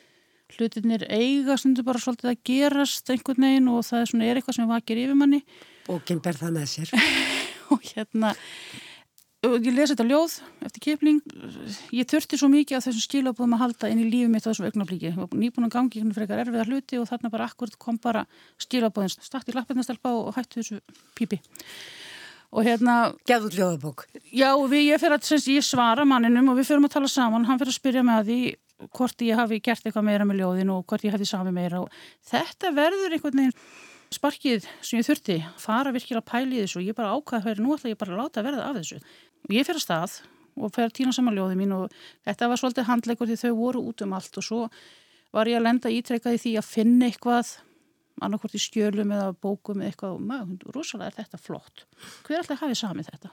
[0.55, 4.59] hlutinir eiga stundu bara svolítið að gerast einhvern veginn og það er svona er eitthvað
[4.59, 5.40] sem vakir yfir manni.
[5.88, 6.92] Bókin ber það með sér.
[7.72, 8.84] og hérna og
[9.53, 10.36] ég lesi þetta ljóð
[10.66, 11.20] eftir kipling.
[11.95, 14.64] Ég þurfti svo mikið að þessum skilabóðum að halda inn í lífið mitt á þessu
[14.64, 18.24] var nýbúin að gangi einhvern frekar erfiða hluti og þarna bara akkurat kom bara
[18.62, 20.80] skilabóðin stætt í lappinastelpa og hættu þessu
[21.18, 21.40] pípi.
[22.55, 24.05] Og hérna út ljóðabók.
[24.30, 27.59] Já, við, ég, að, semst, ég svara manninum og við fyrir að tala saman, hann
[27.59, 28.38] fyrir að spyrja að því
[28.95, 31.82] hvort ég hafi gert eitthvað meira með ljóðin og hvort ég hefði sami meira.
[31.82, 31.90] Og
[32.30, 33.57] þetta verður einhvern veginn
[34.14, 36.80] sparkið sem ég þurfti, fara virkilega að pæli þessu.
[36.80, 39.01] Og ég bara ákvaði að vera nú ætla ég bara að láta verða af þessu.
[39.53, 40.14] Ég fyrir að stað
[40.55, 41.92] og fyrir að týna saman ljóði mín og
[42.24, 44.61] þetta var svolítið handleikur því þau voru út um allt og svo
[45.34, 47.51] var ég að lenda ítrekkaði því að finna eitthvað
[48.22, 51.82] annarkvort í skjölum eða bókum eða eitthvað og maður, rosalega er þetta flott.
[52.28, 53.30] Hver alltaf hafið samið þetta?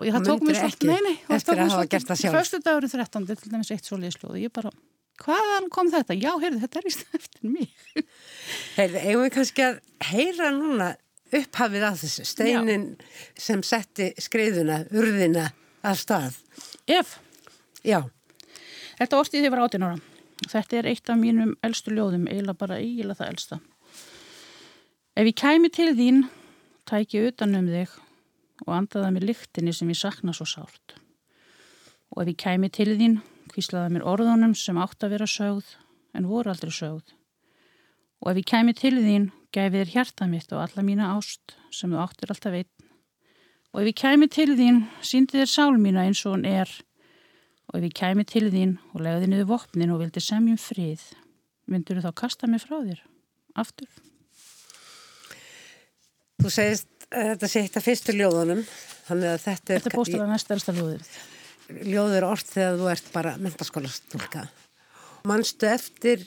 [0.00, 2.20] Og ég, það tók mér svolítið, ekki nei, nei, það tók mér svolítið- gert það
[2.20, 2.36] sjálf?
[2.36, 4.70] Föstu dagurinn 13, til dæmis eitt svo liðsljóð og ég bara,
[5.24, 6.16] hvaðan kom þetta?
[6.20, 8.04] Já, heyrðu, þetta er í eftir mig.
[8.76, 9.80] Heyrðu, eigum við kannski að
[10.12, 10.90] heyra núna
[11.36, 12.86] upphafið að þessu, steinin
[13.38, 15.50] sem setti skriðuna, urðina
[15.86, 16.38] af stað.
[16.90, 17.18] Ef,
[17.80, 18.02] Já,
[18.98, 19.98] þetta orstið þið var 18 ára.
[20.50, 23.58] Þetta er eitt af mínum elstu ljóðum, eiginlega bara eiginlega það elsta.
[25.16, 26.20] Ef ég kæmi til þín,
[26.88, 27.94] tæki utan um þig,
[28.66, 30.96] og andaði mér lyktinni sem ég sakna svo sárt.
[32.12, 33.18] Og ef ég kæmi til þín,
[33.52, 35.74] kvíslaði mér orðunum sem átt að vera sögð
[36.16, 37.16] en voru aldrei sögð.
[38.20, 41.90] Og ef ég kæmi til þín, gæfi þér hjarta mitt og alla mína ást sem
[41.90, 42.70] þú áttir alltaf einn.
[43.70, 46.70] Og ef ég kæmi til þín, síndi þér sál mína eins og hún er.
[47.70, 51.02] Og ef ég kæmi til þín og legði niður vopnin og vildi semjum frið,
[51.70, 53.02] myndur þú þá kasta mig frá þér?
[53.62, 53.90] Aftur?
[56.40, 58.64] Þú segist að þetta sé eitt af fyrstu ljóðunum,
[59.06, 59.82] þannig að þetta er...
[59.84, 61.12] Þetta er bóstalega næstærsta ljóðið.
[61.86, 64.46] Ljóður orð þegar þú ert bara mentaskólastúlka.
[65.30, 66.24] Manstu eftir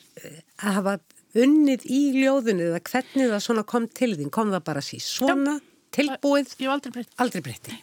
[0.62, 0.96] að hafa
[1.34, 4.32] unnið í ljóðunni eða hvernig það svona kom til þín?
[4.34, 5.58] Kom það bara síð svona,
[5.96, 6.54] tilbúið?
[6.60, 7.14] Ég hef aldrei breytt.
[7.24, 7.78] Aldrei breytti.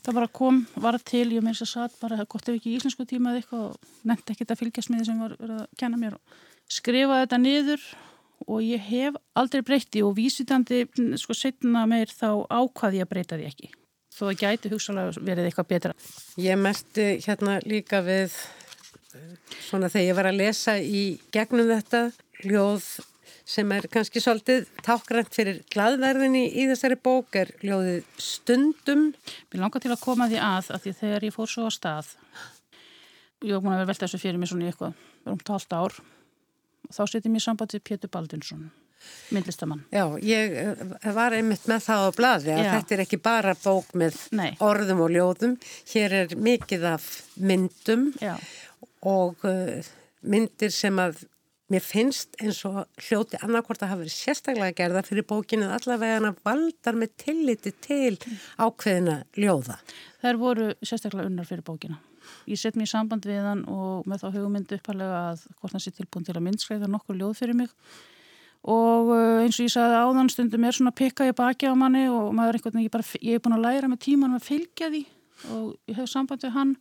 [0.00, 3.04] Það bara kom, var til, ég þess að satt bara, gott ef ekki í íslensku
[3.08, 6.16] tíma eða eitthvað og nefndi ekkert að fylgjast með því sem var að kenna mér
[6.16, 6.38] og
[6.72, 7.84] skrifa þetta niður
[8.46, 10.86] og ég hef aldrei breytti og vísitandi
[11.20, 13.70] sko setna meir þá ákvaði ég að breyta því ekki.
[14.16, 15.92] Þó að gæti hugsalega verið eitthvað betra.
[16.40, 18.34] Ég merti hérna líka við
[19.66, 21.04] svona þegar ég var að lesa í
[21.34, 22.02] gegnum þetta
[22.46, 22.86] ljóð
[23.50, 29.08] sem er kannski svolítið tákgrænt fyrir gladverðinni í þessari bók er ljóðið stundum.
[29.50, 32.10] Mér langar til að koma því að, að því þegar ég fór svo á stað,
[33.42, 35.96] ég var búin að vera velta þessu fyrir mig svona í eitthvað, um talt ár,
[36.86, 38.68] og þá setjum ég samband við Pétur Baldinsson,
[39.34, 39.82] myndlistamann.
[39.94, 40.86] Já, ég eh,
[41.16, 42.72] var einmitt með það á bladi að Já.
[42.76, 44.50] þetta er ekki bara bók með Nei.
[44.62, 45.58] orðum og ljóðum,
[45.94, 47.10] hér er mikið af
[47.40, 48.34] myndum Já,
[49.08, 49.80] og uh,
[50.20, 51.24] myndir sem að
[51.70, 56.98] mér finnst eins og hljóti annarkvort að hafa verið sérstaklega gerða fyrir bókinu allavega valdar
[56.98, 58.16] með tilliti til
[58.58, 59.78] ákveðina ljóða.
[60.22, 62.00] þær voru sérstaklega unnar fyrir bókina.
[62.46, 65.82] Ég sett mér í samband við hann og með þá hugmyndu uppalega að hvort hann
[65.82, 67.72] sé tilbúin til að myndskreiða nokkur ljóð fyrir mig
[68.60, 72.04] og uh, eins og ég sagði áðan stundum er svona pikka ég baki á manni
[72.12, 74.48] og maður er einhvern veginn, ég, bara, ég er búin að læra með tímanum að
[74.50, 75.02] fylgja því
[75.54, 76.74] og ég hef samband við hann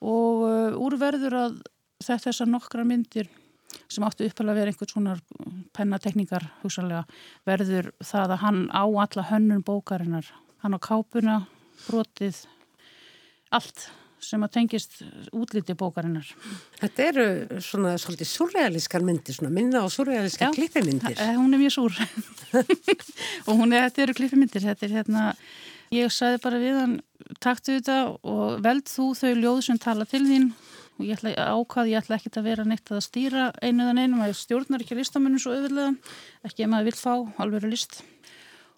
[0.00, 1.58] og uh, úrverður að
[2.00, 3.28] þetta þessar nokkra myndir
[3.88, 5.16] sem áttu uppalega að vera einhvern svona
[5.76, 7.04] pennatekningar hugsanlega
[7.48, 10.30] verður það að hann á alla hönnun bókarinnar,
[10.64, 11.42] hann á kápuna
[11.86, 12.44] brotið
[13.54, 13.88] allt
[14.24, 14.94] sem að tengist
[15.36, 16.24] útliti bókarinnar.
[16.80, 17.26] Þetta eru
[17.60, 21.18] svona svolítið surrealískar myndir, svona minna á surrealískar klippimyndir.
[21.20, 21.98] Eh, Hún er mjög súr
[23.46, 25.24] og hún er, þetta eru klippimyndir, þetta er hérna,
[25.92, 26.94] ég sagði bara við hann,
[27.44, 30.48] taktu þetta og veld þú þau ljóð sem tala til þín
[30.94, 34.22] og ég ætla ákvað, ég ætla ekkert að vera neitt að stýra einu eða neinum,
[34.22, 35.96] að stjórnar ekki listamönnum svo auðvitað,
[36.46, 38.02] ekki ef maður vil fá alveg list.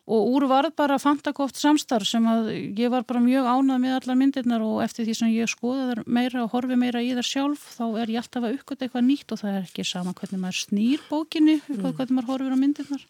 [0.07, 4.19] Og úr varð bara fantakóft samstarf sem að ég var bara mjög ánað með allar
[4.21, 7.65] myndirnar og eftir því sem ég skoða þar meira og horfi meira í þar sjálf
[7.75, 10.61] þá er ég alltaf að uppgöta eitthvað nýtt og það er ekki sama hvernig maður
[10.61, 11.89] snýr bókinni, mm.
[11.89, 13.09] hvernig maður horfir á myndirnar.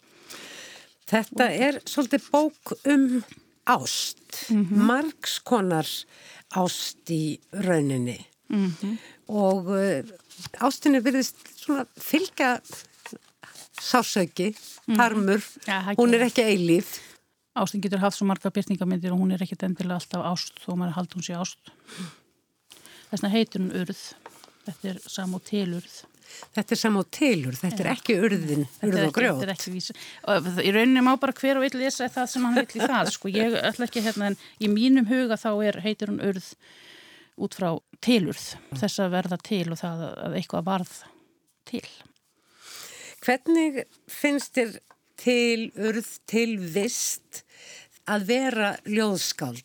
[1.07, 3.05] Þetta er svolítið bók um
[3.69, 4.41] ást,
[4.89, 5.91] margskonar
[6.57, 8.17] ást í rauninni
[9.27, 10.11] og uh,
[10.63, 12.57] ástinni virðist svona fylgja
[13.77, 14.53] sásauki,
[14.97, 16.97] harmur, Ja, það hún er ekki eilíf.
[17.57, 20.97] Ástin getur haft svo marga byrtingamindir og hún er ekkit endilega alltaf ást þó maður
[20.97, 21.71] haldi hún sé ást.
[23.09, 24.03] Þess vegna heitir hún urð.
[24.67, 25.97] Þetta er sam og tilurð.
[26.53, 29.37] Þetta er sam og tilur, þetta er ekki urðin, urð og grjót.
[29.39, 29.93] þetta er ekki vísa.
[30.59, 33.11] Í rauninni má bara hver og vill lesa það sem hann vill í það.
[33.15, 36.49] Sko, ég ætla ekki hérna en í mínum huga þá er, heitir hún urð
[37.37, 37.69] út frá
[38.03, 38.45] tilurð.
[38.77, 40.93] Þess að verða til og það að eitthvað varð
[41.67, 41.85] til.
[43.23, 43.81] Hvernig
[44.11, 44.75] finnst þér
[45.17, 47.43] til urð, til vist
[48.07, 49.63] að vera ljóðskáld?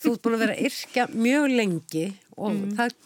[0.00, 2.96] Þú ert búin að vera yrkja mjög lengi og það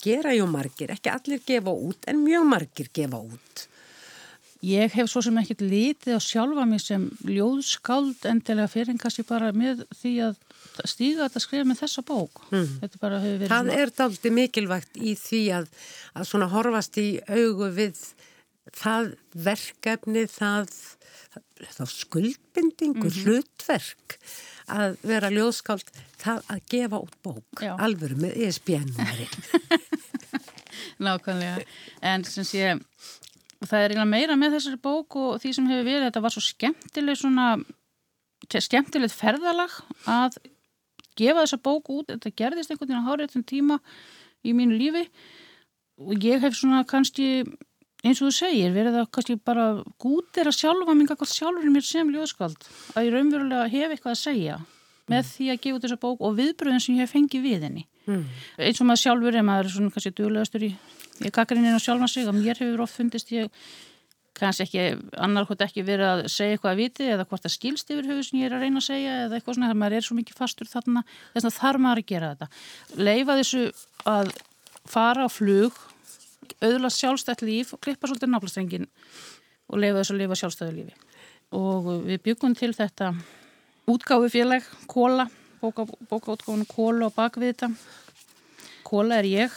[0.00, 3.66] gera jú margir, ekki allir gefa út en mjög margir gefa út.
[4.60, 9.24] Ég hef svo sem ekkert litið á sjálfa mig sem ljóðskáld endilega fyrir en kannski
[9.24, 10.40] bara með því að
[10.84, 12.42] stíga þetta skrifa með þessa bók.
[12.52, 15.70] Þetta bara hefur verið Það er dálítið mikilvægt í því að,
[16.12, 18.02] að svona horfast í augu við
[18.76, 19.14] það
[19.48, 20.74] verkefni, það,
[21.64, 24.18] það skuldbindingu, hlutverk
[24.70, 25.88] að vera ljóðskáld,
[26.20, 27.72] það að gefa út bók, Já.
[27.80, 29.26] alvöru með E ESPN-númeri.
[31.04, 31.64] Nákvæmlega,
[32.04, 32.76] en sem sé
[33.68, 36.42] það er eiginlega meira með þessari bók og því sem hefur verið, þetta var svo
[36.44, 37.46] skemmtileg svona,
[38.48, 39.74] skemmtilegt ferðalag
[40.08, 40.38] að
[41.20, 43.80] gefa þessa bók út, þetta gerðist einhvern veginn á háréttum tíma
[44.46, 45.04] í mínu lífi.
[46.00, 47.44] Og ég hef svona kannski
[48.00, 49.66] eins og þú segir, verið að kannski bara
[50.00, 54.22] gútir að sjálfa mig eitthvað sjálfur mér sem ljóðskald, að ég raunverulega hef eitthvað að
[54.22, 54.60] segja
[55.10, 57.84] með því að gefa út þessa bók og viðbröðin sem ég hef fengið við henni
[58.08, 60.72] eins og maður sjálfur er maður svona kannski duglegastur í,
[61.20, 63.50] í kakrininu á sjálfan sig og mér hefur oft fundist ég
[64.40, 64.84] kannski ekki,
[65.20, 68.40] annarkot ekki verið að segja eitthvað að viti eða hvort það skilst yfir höfu sem
[68.40, 70.70] ég er að reyna að segja eða eitthvað svona, þegar maður er svo mikið fastur
[70.70, 71.02] þarna,
[71.34, 72.48] þess að þarf maður að gera þetta.
[73.08, 73.64] Leifa þessu
[74.14, 74.32] að
[74.90, 75.82] fara á flug,
[76.60, 78.88] auðvitað sjálfstætt líf og klippa svolítið náplastrengin
[79.70, 80.96] og leifa þessu að lifa sjálfstæðu lífi.
[81.60, 83.12] Og við byggum til þetta
[83.90, 85.26] útgáfi félag, kóla,
[85.60, 87.68] bókaútgáfunu kóla og bakvið þetta.
[88.86, 89.50] Kóla er ég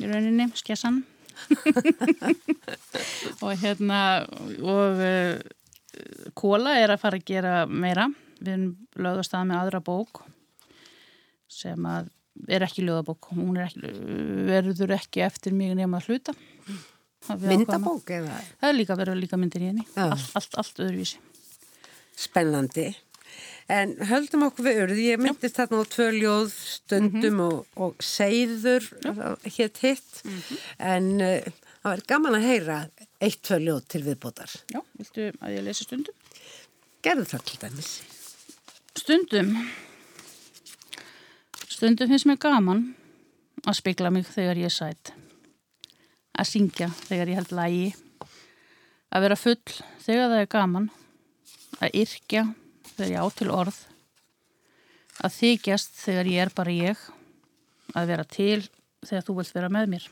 [0.00, 1.04] í rauninni, skessan.
[3.44, 4.24] Og hérna
[4.64, 5.36] og uh,
[6.36, 8.08] Kóla er að fara að gera meira.
[8.40, 10.22] Við erum lögðast að með aðra bók
[11.52, 12.10] sem að
[12.52, 13.92] er ekki lögðabók hún ekki,
[14.48, 16.34] verður ekki eftir mig nema að hluta.
[17.40, 18.36] Myndabók eða?
[18.60, 19.86] Það er líka verið líka myndir í henni.
[19.96, 21.22] Allt, allt, allt öðruvísi.
[22.16, 22.90] Spennandi
[23.66, 27.46] En höldum okkur við örði, ég myndist þarna á tvö ljóð stundum mm -hmm.
[27.46, 28.84] og, og segður
[29.42, 30.58] hétt hitt, mm -hmm.
[30.78, 31.48] en uh,
[31.82, 32.76] það verður gaman að heyra
[33.18, 34.52] eitt, tvö ljóð til viðbótar.
[34.70, 36.14] Já, viltu að ég lesi stundum?
[37.02, 37.90] Gerðu það til dæmis.
[38.94, 39.50] Stundum.
[41.68, 42.94] Stundum finnst mér gaman
[43.66, 45.12] að spegla mig þegar ég sætt.
[46.38, 47.94] Að syngja þegar ég held lægi.
[49.10, 49.62] Að vera full
[50.06, 50.90] þegar það er gaman.
[51.80, 52.54] Að yrkja
[52.96, 53.78] þegar ég á til orð
[55.24, 57.04] að þykjast þegar ég er bara ég
[57.96, 58.60] að vera til
[59.06, 60.06] þegar þú vilt vera með mér.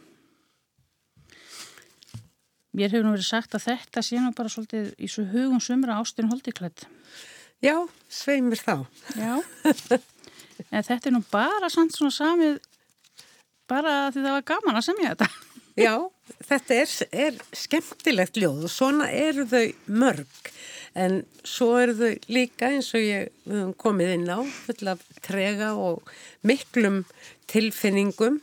[2.74, 6.00] Mér hefur nú verið sagt að þetta sé nú bara svolítið í svo hugum sumra
[6.00, 6.86] ástin holdiklætt
[7.64, 7.78] Já,
[8.12, 8.82] sveimir þá.
[9.16, 9.38] Já,
[10.68, 12.58] en þetta er nú bara samt svona samið
[13.70, 15.28] bara því það var gaman að semja þetta.
[15.80, 15.94] Já,
[16.50, 16.92] þetta er,
[17.24, 19.64] er skemmtilegt ljóð og svona eru þau
[20.02, 20.50] mörg
[20.94, 26.10] en svo eru þau líka eins og ég komið inn á full af trega og
[26.46, 27.02] miklum
[27.50, 28.40] tilfinningum.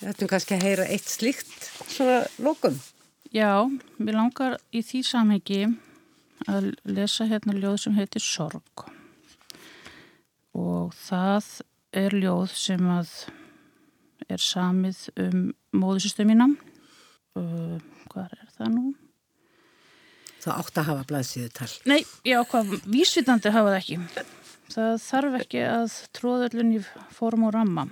[0.00, 2.78] Þetta er kannski að heyra eitt slíkt svona lókum
[3.30, 3.62] Já,
[4.02, 5.58] mér langar í því samhengi
[6.50, 8.82] að lesa hérna ljóð sem heitir Sorg.
[10.58, 11.46] Og það
[11.94, 13.12] er ljóð sem að
[14.26, 15.46] er samið um
[15.78, 16.48] móðusystu mína.
[17.38, 17.78] Uh,
[18.10, 18.84] hvað er það nú?
[20.40, 21.70] Það átt að hafa blaðsíðu tal.
[21.90, 23.98] Nei, já, hvað vísvitandi hafa það ekki.
[24.70, 26.84] Það þarf ekki að tróðurlun í
[27.16, 27.86] form og ramma.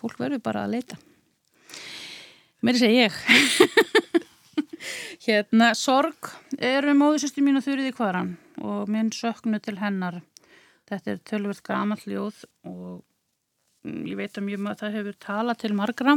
[0.00, 1.00] Fólk verður bara að leita.
[2.64, 3.16] Mér sé ég.
[5.24, 8.34] hérna, sorg er um móðursystur mín og þurrið í kvaran
[8.64, 10.20] og minn söknu til hennar.
[10.88, 13.02] Þetta er tölvöld gamall ljóð og
[13.84, 16.16] ég veit að mjög maður það hefur talað til margra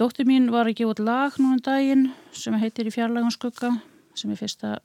[0.00, 3.68] Dóttir mín var að gefa út lag núna um daginn sem heitir í fjarlaganskugga
[4.16, 4.78] sem er fyrsta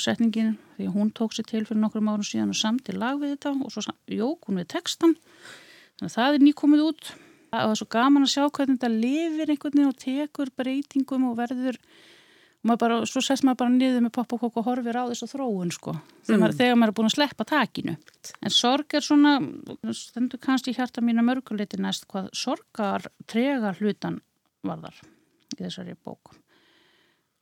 [0.00, 3.52] setningin því hún tók sér til fyrir nokkrum árum síðan og samti lag við þetta
[3.52, 5.12] og svo jók hún við textan
[5.98, 7.12] þannig að það er nýkomið út.
[7.52, 11.28] Og það er svo gaman að sjá hvernig þetta lifir einhvern veginn og tekur breytingum
[11.28, 14.68] og verður og maður bara, svo sest maður bara niður með popp og kokk og
[14.70, 15.98] horfir á þessu þróun sko.
[16.22, 16.42] Þegar, mm.
[16.46, 17.98] maður, þegar maður er búin að sleppa takinu.
[18.40, 19.38] En sorg er svona,
[20.00, 24.22] stendur kannski hjarta mín að mörguleiti næst hvað sorgar trega hlutan
[24.66, 24.98] varðar
[25.56, 26.34] í þessari bók.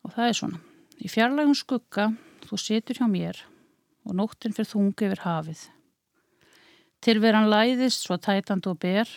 [0.04, 0.60] Og það er svona.
[1.00, 2.10] Í fjarlægum skugga
[2.46, 3.38] þú situr hjá mér
[4.04, 5.62] og nóttin fyrir þungi yfir hafið.
[7.00, 9.08] Tilveran læðist svo tætand og ber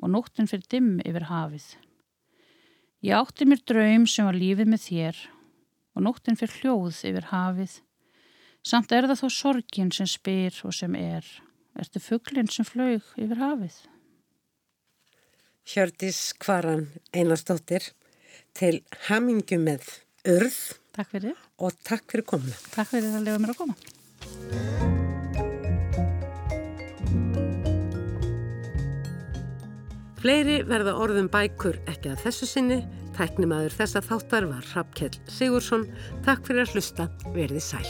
[0.00, 1.66] og nóttin fyrir dimm yfir hafið.
[3.04, 5.20] Ég átti mér draum sem var lífið með þér
[5.96, 7.76] og nóttin fyrir hljóð yfir hafið.
[8.64, 11.24] Samt er það þó sorgin sem spyr og sem er.
[11.78, 13.78] Ertu fugglinn sem flög yfir hafið
[15.68, 17.90] Hjördis Kvaran Einarstóttir
[18.56, 19.84] til hamingu með
[20.24, 20.56] urð.
[20.96, 21.36] Takk fyrir.
[21.60, 22.56] Og takk fyrir komuna.
[22.72, 23.76] Takk fyrir að lefa mér að koma.
[30.18, 32.80] Fleiri verða orðum bækur ekki að þessu sinni.
[33.18, 35.86] Tæknimaður þessa þáttar var Hrafkjell Sigursson.
[36.26, 37.10] Takk fyrir að hlusta.
[37.36, 37.86] Verði sæl.